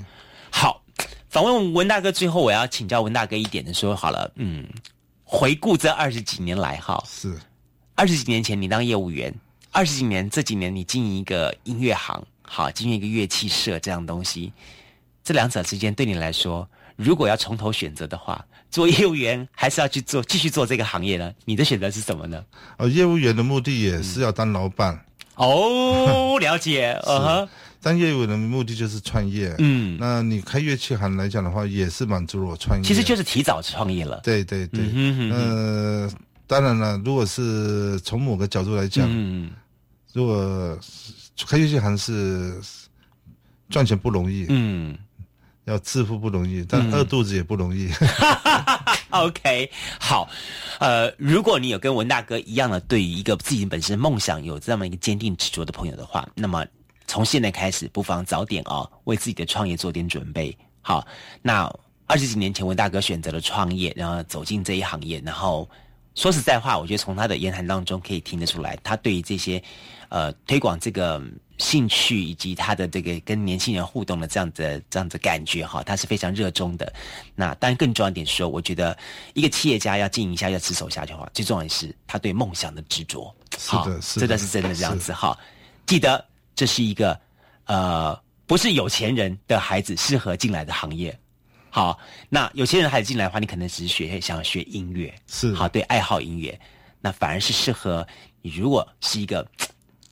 [0.51, 0.81] 好，
[1.29, 4.65] 访问文大哥，最后我要请教文大哥一点的说好了，嗯。
[5.31, 7.37] 回顾这二十几年来，哈，是
[7.93, 9.31] 二十几年前你当业务员，
[9.71, 14.51] 二十几年这几年你经营一个音乐行，好，经营一个乐器社这样东西，
[15.23, 21.31] 这两者之间对你来说，如果要从头选择的话，做业务员还是要去做继续做这个行业呢？
[21.45, 22.43] 你的选择是什么呢？
[22.77, 24.99] 呃，业务员的目的也是要当老板。
[25.35, 27.49] 哦，了解， 嗯哼。
[27.81, 34.19] 当业务的目的就是创业，嗯，那你开乐器行来讲的话，也是满足了我创业，其实就是提早创业了。
[34.21, 36.11] 对对对，嗯呃，
[36.45, 39.51] 当然了，如果是从某个角度来讲，嗯，
[40.11, 40.77] 如果
[41.47, 42.53] 开乐器行是
[43.69, 44.97] 赚钱不容易，嗯，
[45.63, 47.89] 要致富不容易，但饿肚子也不容易。
[49.11, 50.29] OK，好，
[50.79, 56.65] 呃，如果你有跟文大哥一样的对于一个自己本身梦想有这么一个坚定执着的朋友的话，那么。
[57.09, 60.55] 从现在开始，不妨早点哦，为自己的创业做点准备。
[60.79, 61.05] 好，
[61.41, 61.67] 那
[62.05, 65.19] 二十几年前，文大哥选择了创业，然后走进这一行业。
[65.25, 65.67] 然后
[66.13, 69.61] 说实在话，我觉得从他的言谈当中可以听得出来，他对于这些
[70.09, 71.19] 呃推广这个
[71.57, 76.93] 兴趣以及他的这个跟年轻人互动的这样子这样子感觉哈，他是非常热衷的。
[77.33, 78.95] 那当然更重要一点说，我觉得
[79.33, 83.35] 一个企业家要经营下，要持守下去的话，最重要的是他对梦想的执着。
[83.57, 85.35] 是的，是真的是真的这样子哈，
[85.87, 86.28] 记得。
[86.59, 87.17] 这是一个，
[87.67, 91.17] 呃，不是有钱人的孩子适合进来的行业。
[91.69, 91.97] 好，
[92.27, 96.59] 那有钱人孩子进来的话，你可能只是学想要学音乐，是好对爱好音乐，
[96.99, 98.05] 那反而是适合
[98.41, 98.51] 你。
[98.51, 99.47] 如果是一个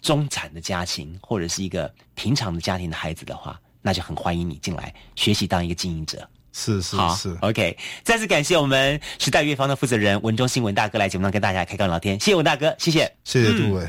[0.01, 6.25] 中产的家庭或者是一个平常的家庭的孩子的话，那就很欢迎你进来学习当一个经营者。
[6.53, 7.77] 是是是，OK。
[8.05, 13.85] 再次感谢我们时代乐坊的负责人文中新闻大哥来节目上跟大家开杠聊天，谢谢文大哥，谢谢，谢谢杜伟。